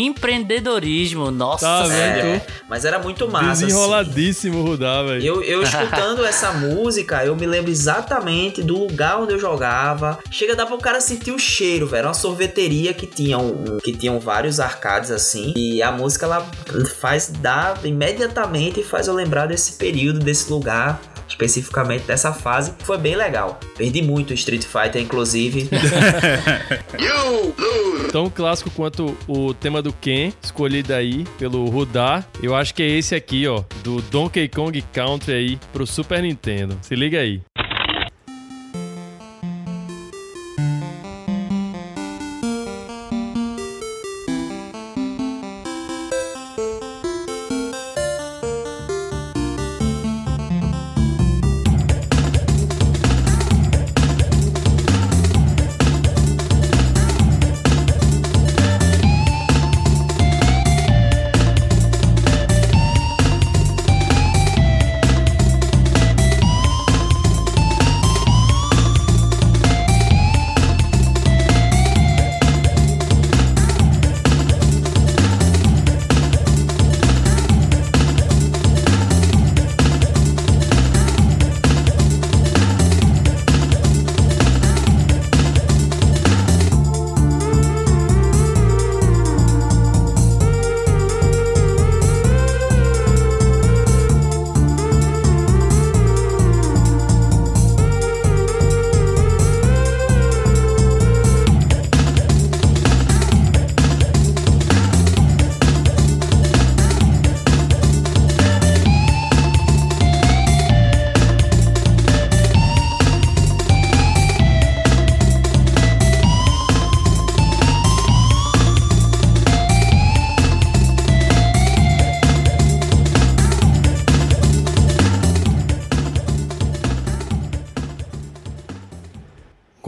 [0.72, 1.32] empreendedorismo.
[1.32, 2.24] Nossa, Tá velho.
[2.24, 2.36] vendo?
[2.36, 3.51] É, mas era muito massa.
[3.51, 3.65] assim.
[3.65, 5.24] Desenroladíssimo, Rudá, velho.
[5.24, 10.19] Eu, eu escutando essa música, eu me lembro exatamente do lugar onde eu jogava.
[10.30, 11.99] Chega a dar pro cara sentir o cheiro, velho.
[12.01, 15.53] Era uma sorveteria que tinha, um, que tinham vários arcades assim.
[15.55, 16.47] E a música ela
[16.99, 20.99] faz dar imediatamente faz eu lembrar desse período, desse lugar.
[21.32, 23.60] Especificamente dessa fase, foi bem legal.
[23.78, 25.70] Perdi muito o Street Fighter, inclusive.
[28.12, 32.26] Tão clássico quanto o tema do Ken, escolhido aí pelo Rudá.
[32.44, 36.78] Eu acho que é esse aqui, ó, do Donkey Kong Country aí pro Super Nintendo.
[36.82, 37.42] Se liga aí.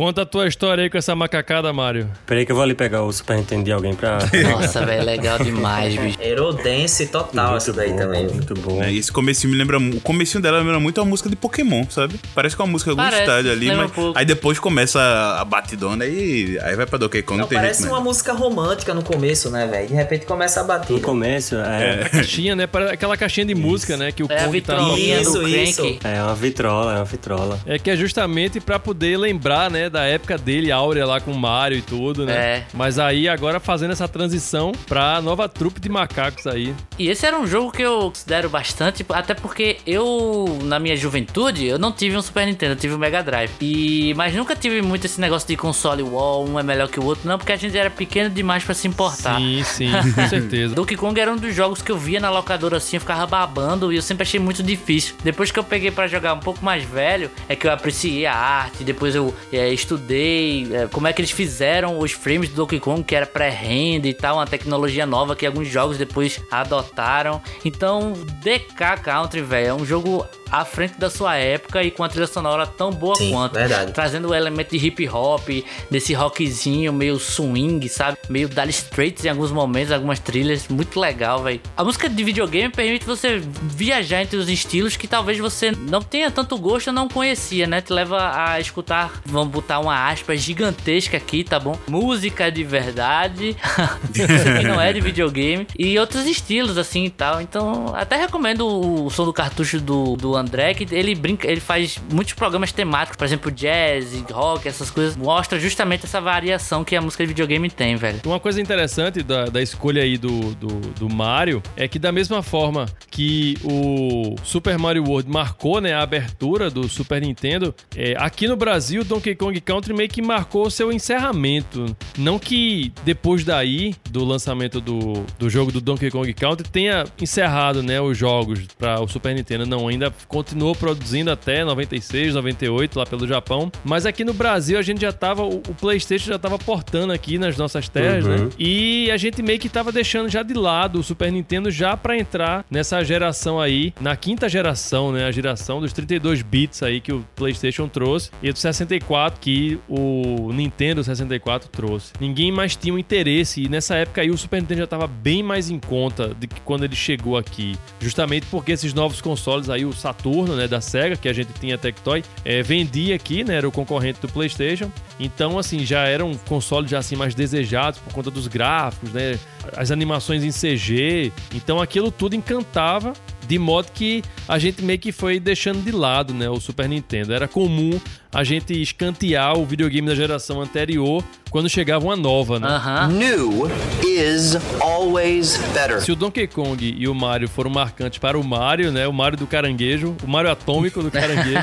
[0.03, 2.09] Conta a tua história aí com essa macacada, Mário.
[2.25, 4.17] Peraí que eu vou ali pegar o Super Nintendo de alguém pra...
[4.51, 6.19] Nossa, velho, legal demais, bicho.
[6.19, 8.27] Aerodance total essa daí bom, também.
[8.27, 8.83] Muito bom.
[8.83, 9.77] É, esse comecinho me lembra.
[9.77, 12.19] O comecinho dela lembra muito a música de Pokémon, sabe?
[12.35, 13.97] Parece que é uma música Parece, gostada ali, lembra mas.
[13.97, 17.83] um aí depois começa a, a batidona e aí vai pra Donkey Kong, não, parece
[17.83, 19.87] jeito uma música romântica no começo, né, velho?
[19.87, 20.91] De repente começa a bater.
[20.91, 22.67] No começo, é, Caixinha, né?
[22.67, 24.11] Para- Aquela caixinha de música, né?
[24.11, 25.99] Que o É a Kong tá vitrolinha do Isso, isso.
[26.03, 27.57] é uma vitrola, é uma vitrola.
[27.65, 31.39] É que é justamente pra poder lembrar, né, da época dele, áurea lá com o
[31.39, 32.33] Mario e tudo, né?
[32.33, 32.65] É.
[32.73, 36.73] Mas aí agora fazendo essa transição pra nova trupe de macacos aí.
[36.97, 41.65] E esse era um jogo que eu considero bastante, até porque eu, na minha juventude,
[41.65, 43.51] eu não tive um Super Nintendo, eu tive um Mega Drive.
[43.61, 47.05] E, mas nunca tive muito esse negócio de console wall, um é melhor que o
[47.05, 49.37] outro, não, porque a gente era pequeno demais pra se importar.
[49.37, 50.75] Sim, sim, com certeza.
[50.75, 53.93] Donkey Kong era um dos jogos que eu via na locadora assim, eu ficava babando
[53.93, 55.15] e eu sempre achei muito difícil.
[55.23, 58.35] Depois que eu peguei pra jogar um pouco mais velho, é que eu apreciei a
[58.35, 62.79] arte, depois eu é, estudei é, como é que eles fizeram os frames do Donkey
[62.79, 67.41] Kong, que era pré-render e tal, uma tecnologia nova que alguns jogos depois adotaram.
[67.63, 72.09] Então, DK Country, velho, é um jogo à frente da sua época e com a
[72.09, 73.53] trilha sonora tão boa Sim, quanto.
[73.53, 73.91] verdade.
[73.91, 75.49] Trazendo o elemento de hip hop,
[75.89, 78.19] desse rockzinho meio swing, sabe?
[78.29, 80.67] Meio Dire Straits em alguns momentos, algumas trilhas.
[80.67, 81.59] Muito legal, velho.
[81.75, 86.29] A música de videogame permite você viajar entre os estilos que talvez você não tenha
[86.29, 87.81] tanto gosto ou não conhecia, né?
[87.81, 91.75] Te leva a escutar, vamos botar uma aspa gigantesca aqui, tá bom?
[91.87, 93.57] Música de verdade,
[94.13, 97.41] que não é de videogame, e outros estilos assim e tal.
[97.41, 101.99] Então, até recomendo o som do cartucho do, do André, que ele brinca, ele faz
[102.11, 107.01] muitos programas temáticos, por exemplo, jazz, rock, essas coisas, mostra justamente essa variação que a
[107.01, 108.19] música de videogame tem, velho.
[108.25, 112.43] Uma coisa interessante da, da escolha aí do, do, do Mario é que da mesma
[112.43, 118.47] forma que o Super Mario World marcou né, a abertura do Super Nintendo, é, aqui
[118.47, 121.95] no Brasil Donkey Kong Country meio que marcou o seu encerramento.
[122.17, 127.81] Não que depois daí, do lançamento do, do jogo do Donkey Kong Country, tenha encerrado
[127.81, 129.65] né, os jogos para o Super Nintendo.
[129.65, 133.71] Não, ainda continuou produzindo até 96, 98 lá pelo Japão.
[133.85, 137.55] Mas aqui no Brasil a gente já tava, o, PlayStation já tava portando aqui nas
[137.55, 138.45] nossas terras, Uhum.
[138.45, 138.49] né?
[138.57, 142.17] E a gente meio que tava deixando já de lado o Super Nintendo já pra
[142.17, 145.25] entrar nessa geração aí, na quinta geração, né?
[145.25, 150.51] A geração dos 32 bits aí que o PlayStation trouxe e do 64 que o
[150.51, 152.13] Nintendo 64 trouxe.
[152.19, 155.43] Ninguém mais tinha um interesse e nessa época aí o Super Nintendo já tava bem
[155.43, 159.85] mais em conta de que quando ele chegou aqui, justamente porque esses novos consoles aí,
[159.85, 163.67] o Saturno, né, da Sega, que a gente tinha Tectoy, é, vendia aqui, né, era
[163.67, 164.91] o concorrente do PlayStation.
[165.19, 169.39] Então, assim, já eram consoles já assim mais desejados por conta dos gráficos, né,
[169.75, 171.33] as animações em CG.
[171.53, 173.13] Então, aquilo tudo encantava
[173.47, 177.33] de modo que a gente meio que foi deixando de lado, né, o Super Nintendo.
[177.33, 177.99] Era comum
[178.33, 182.67] a gente escantear o videogame da geração anterior quando chegava uma nova, né?
[182.67, 183.07] Aham.
[183.09, 183.71] New
[184.03, 186.01] is always better.
[186.01, 189.07] Se o Donkey Kong e o Mario foram marcantes para o Mario, né?
[189.07, 191.59] O Mario do caranguejo, o Mario atômico do caranguejo.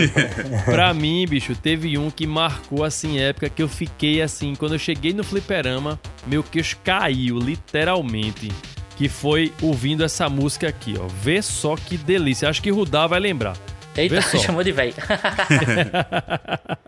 [0.64, 4.78] pra mim, bicho, teve um que marcou assim época que eu fiquei assim, quando eu
[4.78, 8.50] cheguei no fliperama, meu queixo caiu, literalmente.
[9.00, 11.06] Que foi ouvindo essa música aqui, ó.
[11.06, 12.50] Vê só que delícia.
[12.50, 13.56] Acho que Rudá vai lembrar.
[13.96, 14.92] Eita, chamou de velho.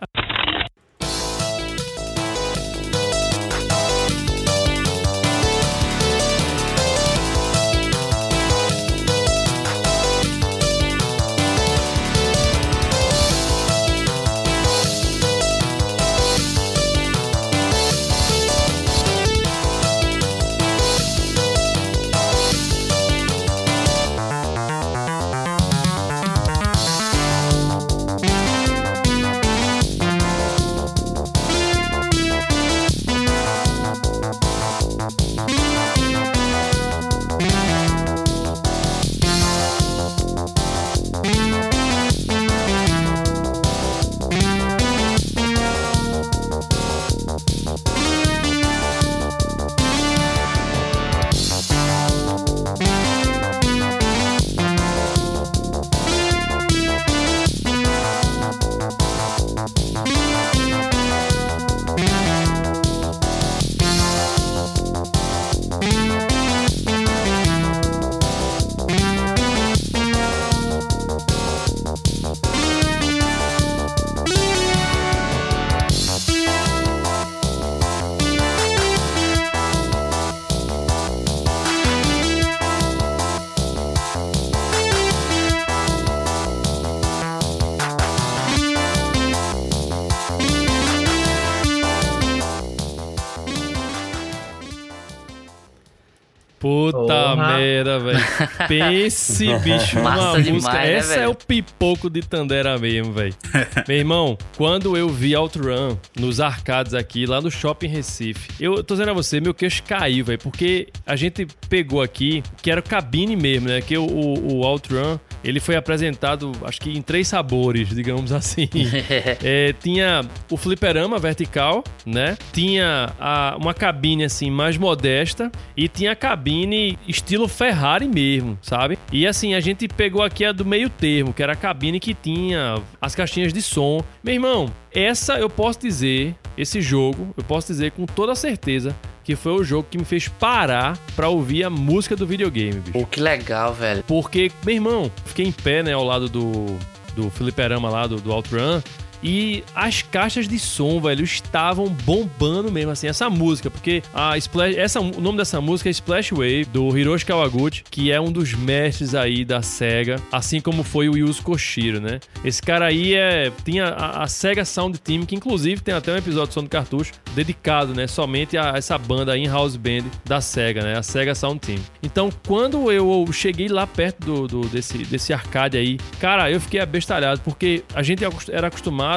[98.67, 100.43] Pense, bicho, uma Massa música.
[100.43, 101.31] demais, né, Essa é velho?
[101.31, 103.33] o pipoco de Tandera mesmo, velho.
[103.87, 108.93] Meu irmão, quando eu vi Outrun nos arcades aqui, lá no Shopping Recife, eu tô
[108.95, 112.83] dizendo a você, meu queixo caiu, velho, porque a gente pegou aqui, que era o
[112.83, 113.81] cabine mesmo, né?
[113.81, 118.69] Que o, o, o Outrun, ele foi apresentado, acho que em três sabores, digamos assim.
[119.43, 122.37] É, tinha o fliperama vertical, né?
[122.51, 128.97] Tinha a- uma cabine assim mais modesta e tinha a cabine estilo Ferrari mesmo, sabe?
[129.11, 132.13] E assim, a gente pegou aqui a do meio termo, que era a cabine que
[132.13, 134.03] tinha as caixinhas de som.
[134.23, 139.35] Meu irmão, essa eu posso dizer, esse jogo, eu posso dizer com toda certeza que
[139.35, 142.91] foi o jogo que me fez parar pra ouvir a música do videogame, bicho.
[142.91, 144.03] Pô, que legal, velho.
[144.05, 146.77] Porque, meu irmão, fiquei em pé, né, ao lado do,
[147.15, 148.81] do fliperama lá, do, do Outrun.
[149.23, 153.71] E as caixas de som, velho, estavam bombando mesmo, assim, essa música.
[153.71, 158.11] Porque a Splash, essa, o nome dessa música é Splash Wave, do Hiroshi Kawaguchi, que
[158.11, 162.19] é um dos mestres aí da SEGA, assim como foi o Yuzo Koshiro, né?
[162.43, 166.17] Esse cara aí é, tinha a, a SEGA Sound Team, que inclusive tem até um
[166.17, 170.83] episódio de Som do Cartucho dedicado, né, somente a essa banda in-house band da SEGA,
[170.83, 171.79] né, a SEGA Sound Team.
[172.01, 176.79] Então, quando eu cheguei lá perto do, do- desse, desse arcade aí, cara, eu fiquei
[176.79, 179.12] abestalhado, porque a gente era acostumado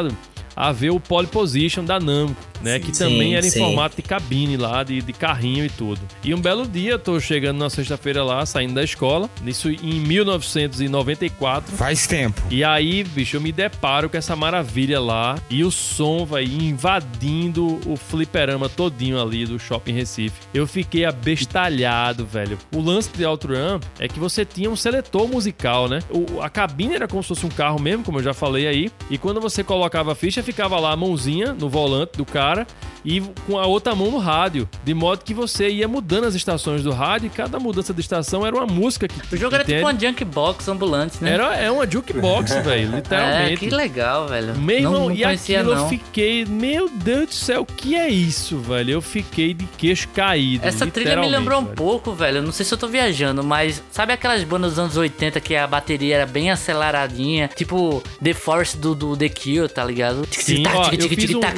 [0.57, 2.79] a ver o pole position da Namco, né?
[2.79, 3.59] que Sim, também era em sim.
[3.61, 6.01] formato de cabine lá, de, de carrinho e tudo.
[6.23, 10.01] E um belo dia, eu tô chegando na sexta-feira lá, saindo da escola, isso em
[10.01, 11.77] 1994.
[11.77, 12.41] Faz tempo.
[12.51, 17.81] E aí, bicho, eu me deparo com essa maravilha lá e o som vai invadindo
[17.87, 20.35] o fliperama todinho ali do Shopping Recife.
[20.55, 22.59] Eu fiquei abestalhado, velho.
[22.75, 26.01] O lance de Outrun é que você tinha um seletor musical, né?
[26.11, 28.91] O- a cabine era como se fosse um carro mesmo, como eu já falei aí.
[29.11, 32.25] E quando você colocava a ficha, ficava lá a mãozinha no volante do
[32.65, 32.67] cara
[33.05, 34.69] e com a outra mão no rádio.
[34.85, 38.47] De modo que você ia mudando as estações do rádio e cada mudança de estação
[38.47, 39.35] era uma música que.
[39.35, 39.79] O jogo era entende?
[39.81, 41.33] tipo uma jukebox ambulante, né?
[41.33, 43.57] Era, é uma jukebox, velho, É, literalmente.
[43.59, 44.57] que legal, velho.
[44.57, 45.83] Meu irmão, não, não e conhecia, aquilo não.
[45.83, 48.91] eu fiquei, meu Deus do céu, o que é isso, velho?
[48.93, 50.67] Eu fiquei de queixo caído.
[50.67, 51.77] Essa trilha me lembrou um velho.
[51.77, 52.43] pouco, velho.
[52.43, 55.67] Não sei se eu tô viajando, mas sabe aquelas bandas dos anos 80 que a
[55.67, 57.49] bateria era bem aceleradinha?
[57.55, 60.27] Tipo The Force do, do The Cure, tá ligado?
[60.31, 61.49] Sim, ó, eu fiz um- uma-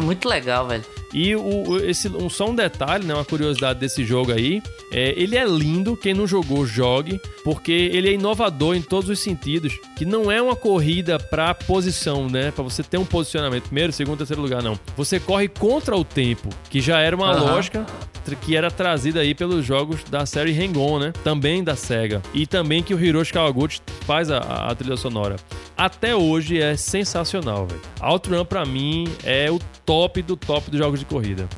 [0.00, 0.84] Muito legal, velho.
[1.12, 3.14] E o, esse, um, só um detalhe, né?
[3.14, 4.62] Uma curiosidade desse jogo aí.
[4.92, 9.18] É, ele é lindo, quem não jogou, jogue, porque ele é inovador em todos os
[9.18, 9.78] sentidos.
[9.96, 12.50] Que não é uma corrida pra posição, né?
[12.50, 13.64] Pra você ter um posicionamento.
[13.64, 14.78] Primeiro, segundo, terceiro lugar, não.
[14.96, 17.52] Você corre contra o tempo, que já era uma Aham.
[17.52, 17.86] lógica
[18.34, 21.12] que era trazida aí pelos jogos da série Hang-On, né?
[21.22, 22.20] Também da SEGA.
[22.34, 25.36] E também que o Hiroshi Kawaguchi faz a, a trilha sonora.
[25.76, 27.80] Até hoje é sensacional, velho.
[28.00, 31.48] Outrun pra mim é o top do top dos jogos de corrida.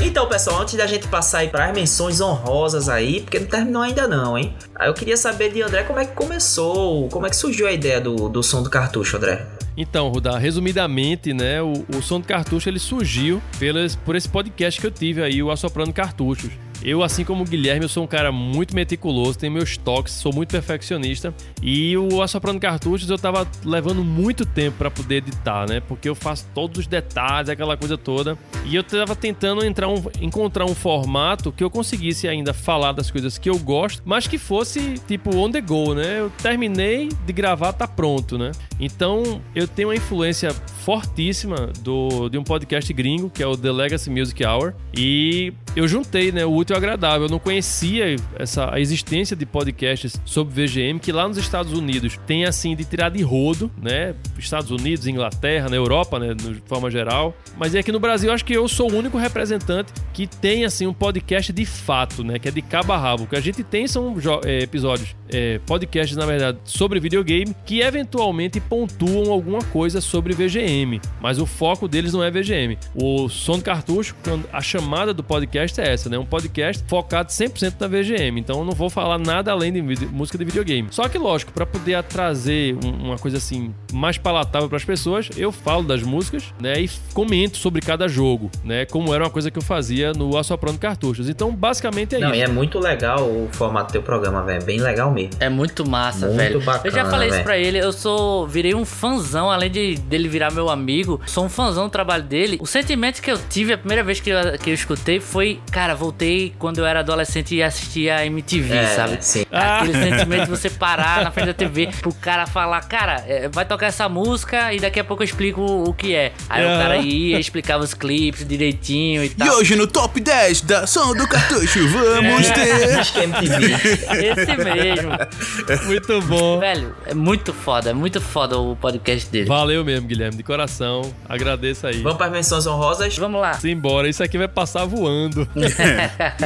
[0.00, 3.82] Então, pessoal, antes da gente passar aí para as menções honrosas aí, porque não terminou
[3.82, 4.54] ainda não, hein?
[4.74, 7.72] Aí eu queria saber de André como é que começou, como é que surgiu a
[7.72, 9.46] ideia do, do som do cartucho, André?
[9.76, 14.80] Então, Rudá, resumidamente, né, o, o som do cartucho ele surgiu pelas, por esse podcast
[14.80, 16.50] que eu tive aí, o Assoprando Cartuchos.
[16.82, 20.32] Eu, assim como o Guilherme, eu sou um cara muito meticuloso, tenho meus toques, sou
[20.32, 21.34] muito perfeccionista.
[21.62, 25.80] E o Assoprando Cartuchos eu tava levando muito tempo para poder editar, né?
[25.80, 28.38] Porque eu faço todos os detalhes, aquela coisa toda.
[28.64, 33.10] E eu tava tentando entrar um- encontrar um formato que eu conseguisse ainda falar das
[33.10, 36.20] coisas que eu gosto, mas que fosse tipo on the go, né?
[36.20, 38.52] Eu terminei de gravar, tá pronto, né?
[38.78, 40.54] Então eu tenho uma influência
[40.84, 44.74] fortíssima do, de um podcast gringo, que é o The Legacy Music Hour.
[44.96, 47.26] E eu juntei, né, o agradável.
[47.26, 52.18] Eu não conhecia essa, a existência de podcasts sobre VGM, que lá nos Estados Unidos
[52.26, 54.14] tem assim de tirar de rodo, né?
[54.38, 57.36] Estados Unidos, Inglaterra, na Europa, né, de forma geral.
[57.56, 60.86] Mas é aqui no Brasil, acho que eu sou o único representante que tem assim
[60.86, 63.24] um podcast de fato, né, que é de cabo a rabo.
[63.24, 64.14] O que a gente tem são
[64.44, 71.00] é, episódios, é, podcasts na verdade sobre videogame que eventualmente pontuam alguma coisa sobre VGM,
[71.20, 72.78] mas o foco deles não é VGM.
[72.94, 74.14] O som do cartucho,
[74.52, 76.18] a chamada do podcast é essa, né?
[76.18, 78.40] Um podcast focado 100% na VGM.
[78.40, 80.88] Então eu não vou falar nada além de música de videogame.
[80.90, 85.28] Só que lógico, para poder trazer um- uma coisa assim mais palatável para as pessoas,
[85.36, 89.50] eu falo das músicas, né, e comento sobre cada jogo, né, como era uma coisa
[89.50, 91.28] que eu fazia no Assoprando Cartuchos.
[91.28, 92.38] Então, basicamente é não, isso.
[92.38, 94.64] e é muito legal o formato do teu programa, velho.
[94.64, 95.32] Bem legal mesmo.
[95.40, 96.60] É muito massa, Muito velho.
[96.60, 97.44] bacana, eu já falei isso velho.
[97.44, 98.46] pra ele, eu sou.
[98.46, 101.20] Virei um fãzão, além de dele virar meu amigo.
[101.26, 102.58] Sou um fãzão do trabalho dele.
[102.60, 105.94] O sentimento que eu tive a primeira vez que eu, que eu escutei foi, cara,
[105.94, 109.18] voltei quando eu era adolescente e assistia a MTV, É, sabe?
[109.20, 109.44] sim.
[109.50, 113.64] Aquele sentimento de você parar na frente da TV pro cara falar, cara, é, vai
[113.64, 116.32] tocar essa música e daqui a pouco eu explico o, que é.
[116.48, 119.56] Aí o cara ia, explicava os clipes direitinho e E tal.
[119.56, 122.52] hoje no top 10 da som do cartucho, vamos É.
[122.52, 122.98] ter.
[122.98, 123.72] Acho que é MTV.
[123.72, 125.86] Esse mesmo.
[125.86, 126.58] Muito bom.
[126.60, 129.46] Velho, é muito foda, é muito foda o podcast dele.
[129.46, 131.02] Valeu mesmo, Guilherme, de coração.
[131.28, 132.02] Agradeço aí.
[132.02, 133.16] Vamos para as menções honrosas?
[133.18, 133.54] Vamos lá.
[133.54, 135.48] Simbora, isso aqui vai passar voando.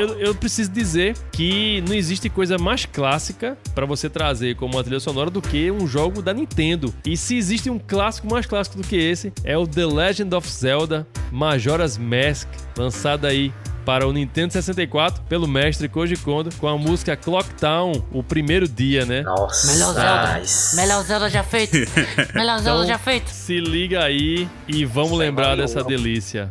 [0.00, 4.84] Eu, eu preciso dizer que não existe coisa mais clássica pra você trazer como uma
[4.84, 6.92] trilha sonora do que um jogo da Nintendo.
[7.04, 10.48] E se existe um clássico mais clássico do que esse, é o The Legend of
[10.48, 13.52] Zelda Majora's Mask, lançado aí
[13.84, 18.68] para o Nintendo 64 pelo mestre Koji Kondo com a música Clock Town, o primeiro
[18.68, 19.22] dia, né?
[19.22, 19.72] Nossa.
[19.72, 20.42] Melhor Zelda.
[20.76, 21.76] Melhor Zelda já feito.
[22.34, 23.28] Melhor Zelda Então, já feito.
[23.28, 26.50] Se liga aí e vamos lembrar dessa delícia.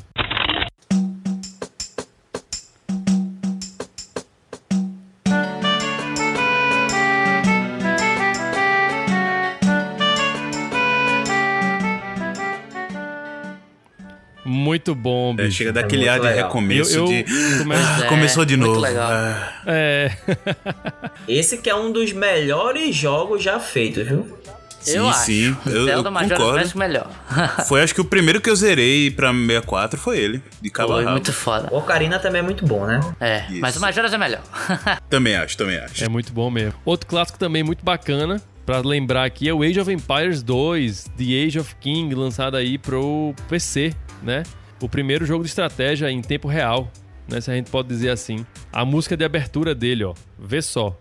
[14.89, 15.47] Muito bom, bicho.
[15.47, 17.23] É, chega daquele ar de recomeço Eu- eu de.
[17.59, 18.81] começo- Ah, É, começou de muito novo.
[18.81, 19.09] legal.
[19.11, 19.53] Ah.
[19.67, 20.11] É.
[21.27, 24.37] Esse que é um dos melhores jogos já feitos, viu?
[24.79, 25.25] Sim, eu acho.
[25.25, 26.59] sim, eu- Zelda eu Majora's concordo.
[26.59, 27.07] Mask melhor.
[27.67, 31.05] Foi acho que o primeiro que eu zerei pra 64 foi ele, de cabo Foi
[31.05, 31.67] muito foda.
[31.71, 32.99] O Ocarina também é muito bom, né?
[33.19, 34.41] É, mas o Majora's é melhor.
[35.09, 36.01] Também acho, também acho.
[36.03, 36.73] É muito bom mesmo.
[36.85, 41.23] Outro clássico também muito bacana, pra lembrar aqui, é o Age of Empires 2, The
[41.45, 44.43] Age of King, lançado aí pro PC, né?
[44.81, 46.91] O primeiro jogo de estratégia em tempo real,
[47.27, 47.41] né?
[47.41, 48.45] Se a gente pode dizer assim.
[48.71, 50.13] A música de abertura dele, ó.
[50.37, 50.97] Vê só.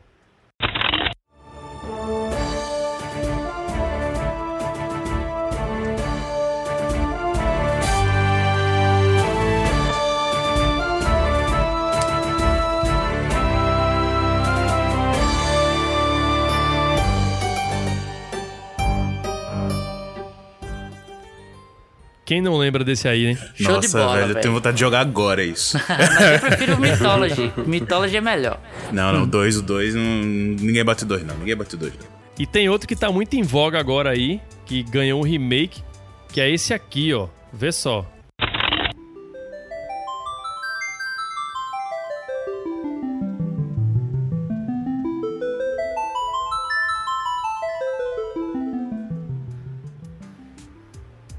[22.29, 23.39] Quem não lembra desse aí, hein?
[23.55, 24.41] Show Nossa, de bola, velho, eu velho.
[24.43, 25.79] tenho vontade de jogar agora isso.
[25.89, 27.53] Mas eu prefiro o Mythology.
[27.66, 28.61] Mythology é melhor.
[28.93, 31.35] não, não, dois, o dois, não, ninguém bate dois, não.
[31.39, 32.07] Ninguém bate dois, não.
[32.39, 35.83] E tem outro que tá muito em voga agora aí, que ganhou um remake,
[36.31, 37.29] que é esse aqui, ó.
[37.51, 38.05] Vê só.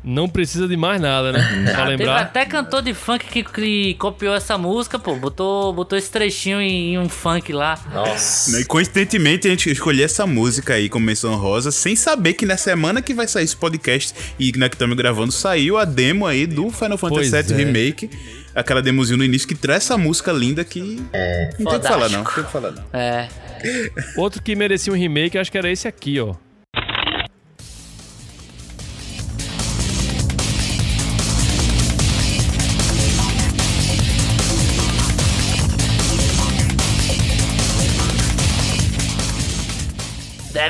[0.04, 1.40] Não precisa de mais nada, né?
[1.66, 2.22] Pra Teve lembrar.
[2.22, 5.16] até cantor de funk que, que copiou essa música, pô.
[5.16, 7.78] Botou, botou esse trechinho em, em um funk lá.
[7.94, 8.60] Nossa.
[8.60, 12.56] E coincidentemente a gente escolheu essa música aí como menção rosa, sem saber que na
[12.56, 16.48] semana que vai sair esse podcast e na que estamos gravando, saiu a demo aí
[16.48, 17.58] do Final Fantasy Pois VII é.
[17.58, 18.10] Remake.
[18.56, 21.02] Aquela demozinho no início que traz essa música linda que.
[21.14, 21.50] É.
[21.60, 22.24] Não tem o que falar, não.
[22.24, 22.84] Não tem o que falar, não.
[22.94, 23.28] É.
[24.16, 26.36] Outro que merecia um remake, acho que era esse aqui, ó.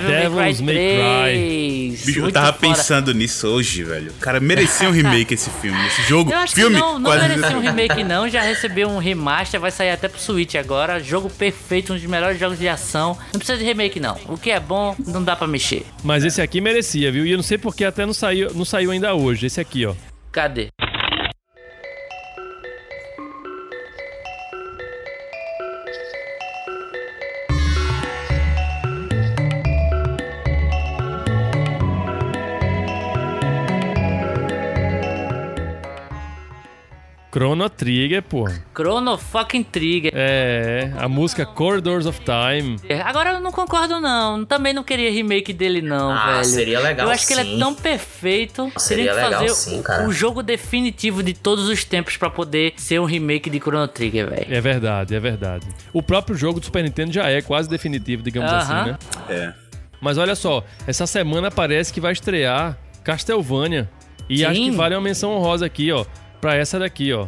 [0.07, 1.89] Devil Devils May May Cry Cry.
[1.95, 2.05] 3.
[2.05, 2.59] Bicho, eu tava foda.
[2.59, 4.11] pensando nisso hoje, velho.
[4.19, 5.77] Cara, merecia um remake esse filme.
[5.87, 6.75] Esse jogo, Eu acho filme.
[6.75, 10.07] que não, não quase- merecia um remake não, já recebeu um remaster, vai sair até
[10.07, 10.99] pro Switch agora.
[11.03, 13.17] Jogo perfeito, um dos melhores jogos de ação.
[13.33, 14.17] Não precisa de remake não.
[14.27, 15.85] O que é bom, não dá pra mexer.
[16.03, 17.25] Mas esse aqui merecia, viu?
[17.25, 19.45] E eu não sei porque até não saiu, não saiu ainda hoje.
[19.45, 19.93] Esse aqui, ó.
[20.31, 20.67] Cadê?
[37.39, 38.49] Chrono Trigger, pô.
[38.75, 40.11] Chrono fucking Trigger.
[40.13, 42.75] É, a música Corridors of Time.
[43.05, 44.43] Agora eu não concordo não.
[44.43, 46.45] Também não queria remake dele não, Ah, velho.
[46.45, 47.59] seria legal, Eu acho que ele é sim.
[47.59, 48.69] tão perfeito.
[48.75, 50.05] Seria legal, fazer sim, cara.
[50.05, 54.29] o jogo definitivo de todos os tempos pra poder ser um remake de Chrono Trigger,
[54.29, 54.47] velho.
[54.53, 55.65] É verdade, é verdade.
[55.93, 58.59] O próprio jogo do Super Nintendo já é quase definitivo, digamos Aham.
[58.81, 58.97] assim, né?
[59.29, 59.53] É.
[60.01, 63.89] Mas olha só, essa semana parece que vai estrear Castlevania.
[64.29, 64.45] E Sim.
[64.45, 66.05] acho que vale uma menção honrosa aqui, ó.
[66.41, 67.27] Pra essa daqui, ó.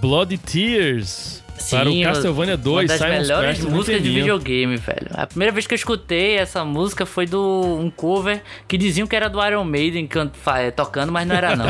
[0.00, 1.41] Blood Tears.
[1.72, 5.08] Para o Castlevania 2, uma das Simon's melhores Quest músicas de videogame, velho.
[5.12, 9.16] A primeira vez que eu escutei essa música foi do um cover que diziam que
[9.16, 10.08] era do Iron Maiden
[10.56, 11.66] eh, tocando, mas não era não.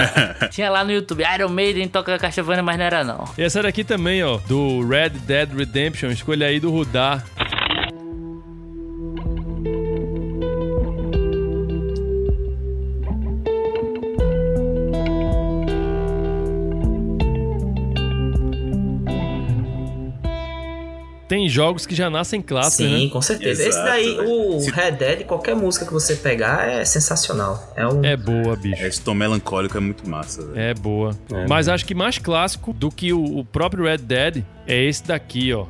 [0.50, 3.24] Tinha lá no YouTube, Iron Maiden toca Castlevania, mas não era não.
[3.36, 7.22] E essa daqui também, ó, do Red Dead Redemption, escolha aí do Rudá.
[21.52, 23.10] Jogos que já nascem clássicos, Sim, né?
[23.12, 23.60] com certeza.
[23.62, 24.56] Esse Exato, daí, velho.
[24.56, 27.72] o Se- Red Dead, qualquer música que você pegar é sensacional.
[27.76, 28.04] É um.
[28.04, 28.82] É boa, bicho.
[28.82, 30.58] Esse tom melancólico é muito massa, velho.
[30.58, 31.16] É boa.
[31.32, 35.04] É, Mas acho que mais clássico do que o, o próprio Red Dead é esse
[35.04, 35.66] daqui, ó.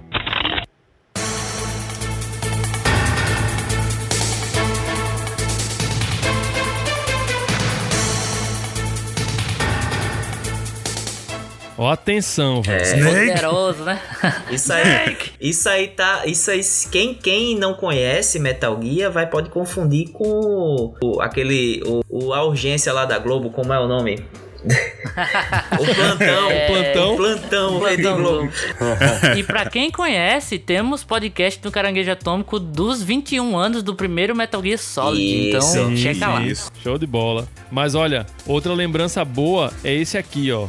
[11.82, 13.08] Ó, atenção, velho.
[13.08, 13.28] É.
[13.30, 13.98] Poderoso, né?
[14.52, 16.26] Isso aí, isso aí tá.
[16.26, 16.60] Isso aí,
[16.92, 21.82] quem, quem não conhece Metal Gear vai pode confundir com o, aquele.
[21.86, 24.22] O, o- a urgência lá da Globo, como é o nome?
[24.62, 26.48] o plantão.
[26.48, 27.14] O plantão.
[27.14, 28.52] O plantão, Rede Plantão Globo.
[29.38, 34.62] E pra quem conhece, temos podcast do Caranguejo Atômico dos 21 anos do primeiro Metal
[34.62, 35.56] Gear Solid.
[35.56, 36.42] Isso, então, checa lá.
[36.42, 36.70] Isso.
[36.82, 37.48] Show de bola.
[37.70, 40.68] Mas olha, outra lembrança boa é esse aqui, ó.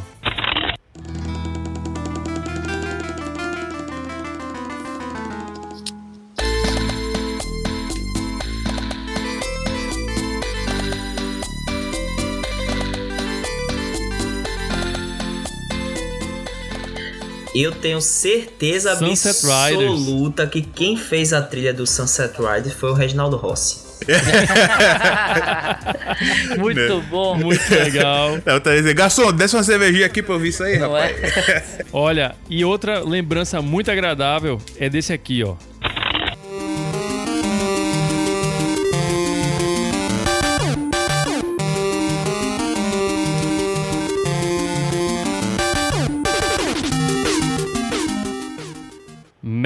[17.54, 22.94] Eu tenho certeza Sunset absoluta que quem fez a trilha do Sunset Riders foi o
[22.94, 23.92] Reginaldo Rossi.
[26.58, 27.36] Muito bom.
[27.36, 28.38] Muito legal.
[28.44, 31.16] Eu tô dizendo, garçom, desce uma cervejinha aqui pra eu ouvir isso aí, Não rapaz.
[31.48, 31.64] é?
[31.92, 35.54] Olha, e outra lembrança muito agradável é desse aqui, ó.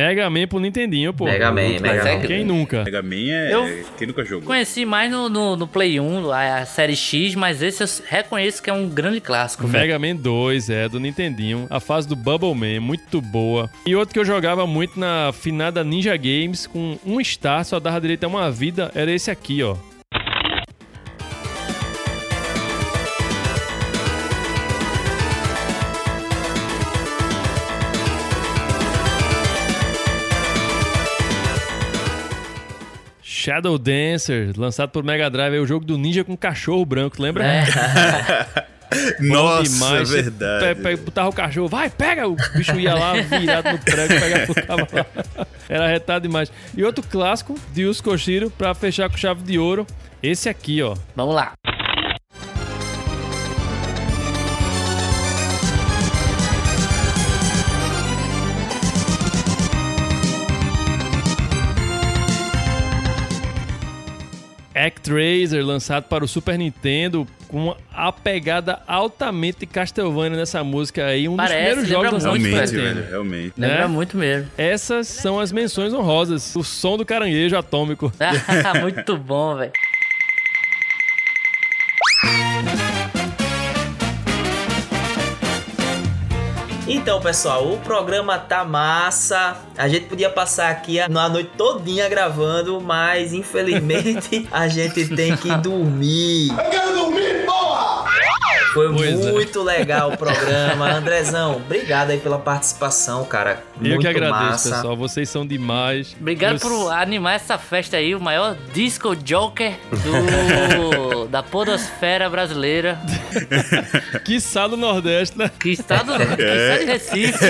[0.07, 1.25] Mega Man pro Nintendinho, pô.
[1.25, 2.05] Mega Man, Muito Mega.
[2.05, 2.21] Man.
[2.21, 2.85] Quem nunca?
[2.85, 3.53] Mega Man é.
[3.53, 4.47] Eu- Quem nunca jogou?
[4.47, 8.63] Conheci mais no, no, no Play 1, a, a série X, mas esse eu reconheço
[8.63, 9.83] que é um grande clássico, velho.
[9.87, 11.67] Mega Man 2, é, do Nintendinho.
[11.71, 13.69] A fase do Bubble Man, muito boa.
[13.85, 18.01] E outro que eu jogava muito na finada Ninja Games, com um star, só dava
[18.01, 19.77] direito a uma vida, era esse aqui, ó.
[33.47, 37.45] Shadow Dancer, lançado por Mega Drive, é o jogo do ninja com cachorro branco, lembra?
[37.47, 37.65] É.
[39.23, 40.01] Nossa, demais.
[40.01, 40.75] é Você verdade.
[40.75, 42.27] pe- pe- botava o cachorro, vai, pega!
[42.27, 44.89] O bicho ia lá, virado no prego, pegava, botava
[45.37, 45.47] lá.
[45.69, 46.51] Era arretado demais.
[46.77, 49.87] E outro clássico de Yuzo Koshiro, pra fechar com chave de ouro,
[50.21, 50.97] esse aqui, ó.
[51.15, 51.53] Vamos lá.
[64.87, 71.29] Actraiser, lançado para o Super Nintendo, com a pegada altamente Castlevania nessa música aí.
[71.29, 72.95] Um Parece, dos primeiros jogos lançados Super Nintendo.
[73.01, 73.53] velho, realmente.
[73.57, 73.69] né?
[73.69, 74.51] Lembra muito mesmo.
[74.57, 76.55] Essas são as menções honrosas.
[76.57, 78.13] O som do caranguejo atômico.
[78.81, 79.73] muito bom, velho.
[86.89, 89.57] Então, pessoal, o programa tá massa.
[89.77, 95.37] A gente podia passar aqui a a noite todinha gravando, mas infelizmente a gente tem
[95.37, 96.51] que dormir.
[96.51, 98.07] Eu quero dormir, porra!
[98.75, 99.33] Foi Pois é.
[99.33, 100.93] muito legal o programa.
[100.93, 103.63] Andrezão, obrado aí pela participação, cara.
[103.81, 104.71] Eu Muito que agradeço, massa.
[104.77, 104.95] pessoal.
[104.97, 106.15] Vocês são demais.
[106.21, 112.99] Obrigado Eu- por animar essa festa aí, o maior disco joker do, da podosfera brasileira,
[114.27, 115.51] Quiçá do Nordeste, né?
[115.59, 116.43] que está, do, que
[116.77, 117.45] está de Recife.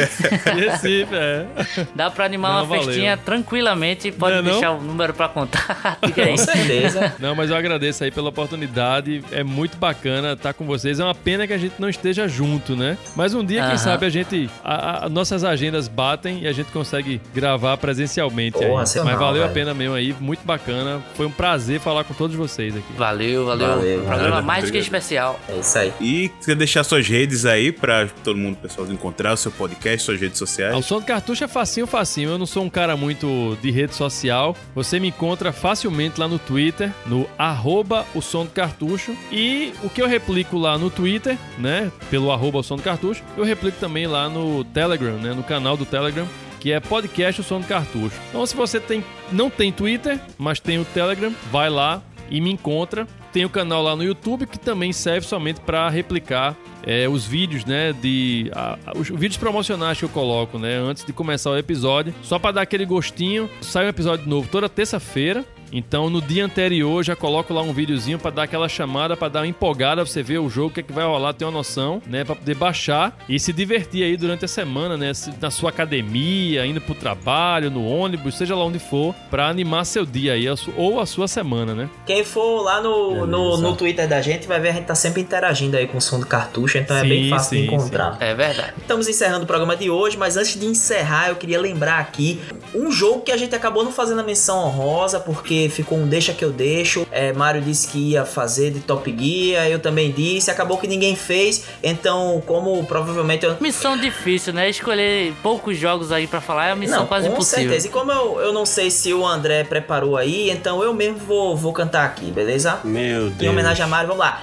[0.55, 1.47] Recife, é.
[1.95, 2.85] Dá pra animar Não, uma valeu.
[2.85, 4.11] festinha tranquilamente.
[4.13, 4.53] Pode Não é não?
[4.53, 5.99] deixar o número pra contar.
[6.01, 7.15] Com certeza.
[7.19, 9.23] Não, mas eu agradeço aí pela oportunidade.
[9.33, 11.01] É muito bacana estar com vocês.
[11.01, 12.97] É uma pena que a gente não esteja junto, né?
[13.15, 13.79] Mas um dia, quem Aham.
[13.79, 14.49] sabe, a gente.
[14.65, 19.43] a- a- nossas agendas batem e a gente consegue gravar presencialmente Porra, Mas não, valeu
[19.43, 19.53] a velho.
[19.55, 20.15] pena mesmo aí.
[20.21, 21.01] Muito bacana.
[21.15, 22.85] Foi um prazer falar com todos vocês aqui.
[22.97, 23.69] Valeu, valeu.
[23.69, 24.43] Valeu, Programa valeu.
[24.47, 25.39] mais do que especial.
[25.49, 25.93] É isso aí.
[26.01, 30.21] E quer deixar suas redes aí pra todo mundo, pessoal, encontrar o seu podcast, suas
[30.21, 30.85] redes Ah, O sociais?
[30.85, 32.31] som do cartucho é facinho, facinho.
[32.31, 34.57] Eu não sou um cara muito de rede social.
[34.75, 39.17] Você me encontra facilmente lá no Twitter, no arroba o som do cartucho.
[39.33, 41.91] E o que eu replico lá no Twitter, né?
[42.11, 45.33] Pelo arroba o som do cartucho, eu replico também lá no Telegram, né?
[45.33, 46.27] No canal do Telegram.
[46.61, 48.17] Que é podcast O Som do Cartucho.
[48.31, 52.51] Então, se você tem, não tem Twitter, mas tem o Telegram, vai lá e me
[52.51, 53.07] encontra.
[53.37, 57.67] Tem o canal lá no YouTube que também serve somente para replicar é, os vídeos,
[57.67, 62.15] né, de a- os vídeos promocionais que eu coloco, né, antes de começar o episódio,
[62.23, 63.51] só para dar aquele gostinho.
[63.61, 65.45] Sai um episódio novo toda terça-feira.
[65.73, 69.41] Então, no dia anterior, já coloco lá um videozinho para dar aquela chamada, para dar
[69.41, 71.51] uma empolgada, pra você ver o jogo, o que, é que vai rolar, ter uma
[71.51, 75.71] noção, né, para poder baixar e se divertir aí durante a semana, né, na sua
[75.71, 80.47] academia, indo pro trabalho, no ônibus, seja lá onde for, para animar seu dia aí,
[80.77, 81.91] ou a sua semana, né?
[82.07, 85.23] Quem for lá no, no, no Twitter da gente vai ver a gente tá sempre
[85.23, 88.17] interagindo aí com o som do cartucho, então é Sim, bem fácil de sim, encontrar.
[88.21, 88.75] É verdade.
[88.79, 92.41] Estamos encerrando o programa de hoje, mas antes de encerrar, eu queria lembrar aqui
[92.75, 96.33] um jogo que a gente acabou não fazendo a menção honrosa, porque ficou um deixa
[96.33, 97.07] que eu deixo.
[97.11, 101.15] É, Mário disse que ia fazer de Top Gear, eu também disse, acabou que ninguém
[101.17, 101.65] fez.
[101.83, 103.57] Então, como provavelmente eu.
[103.61, 104.69] Missão difícil, né?
[104.69, 107.65] Escolher poucos jogos aí pra falar é uma missão Não, quase com impossível.
[107.65, 107.87] certeza.
[107.89, 111.57] E como eu, eu não sei se o André preparou aí, então eu mesmo vou,
[111.57, 112.81] vou cantar aqui, beleza?
[112.85, 113.53] Meu Em Deus.
[113.53, 114.43] homenagem a Mário, vamos lá.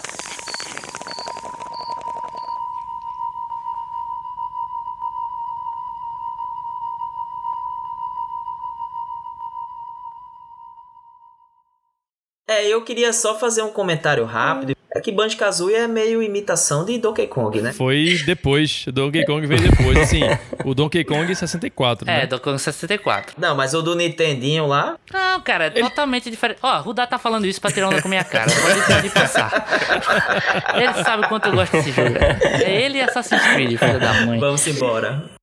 [12.51, 14.75] É, eu queria só fazer um comentário rápido.
[14.93, 17.71] É que Banjo-Kazooie é meio imitação de Donkey Kong, né?
[17.71, 20.19] Foi depois, o Donkey Kong veio depois, assim,
[20.65, 22.27] o Donkey Kong 64, É, né?
[22.27, 23.35] Donkey Kong 64.
[23.37, 24.97] Não, mas o do Nintendinho lá...
[25.13, 26.59] Não, cara, é totalmente diferente.
[26.61, 28.51] Ó, o Rudá tá falando isso pra tirar onda com a minha cara.
[28.51, 29.65] Pode, pode passar.
[30.75, 32.17] Ele sabe o quanto eu gosto desse jogo.
[32.19, 34.39] É ele e Assassin's Creed, filho da mãe.
[34.41, 35.40] Vamos embora.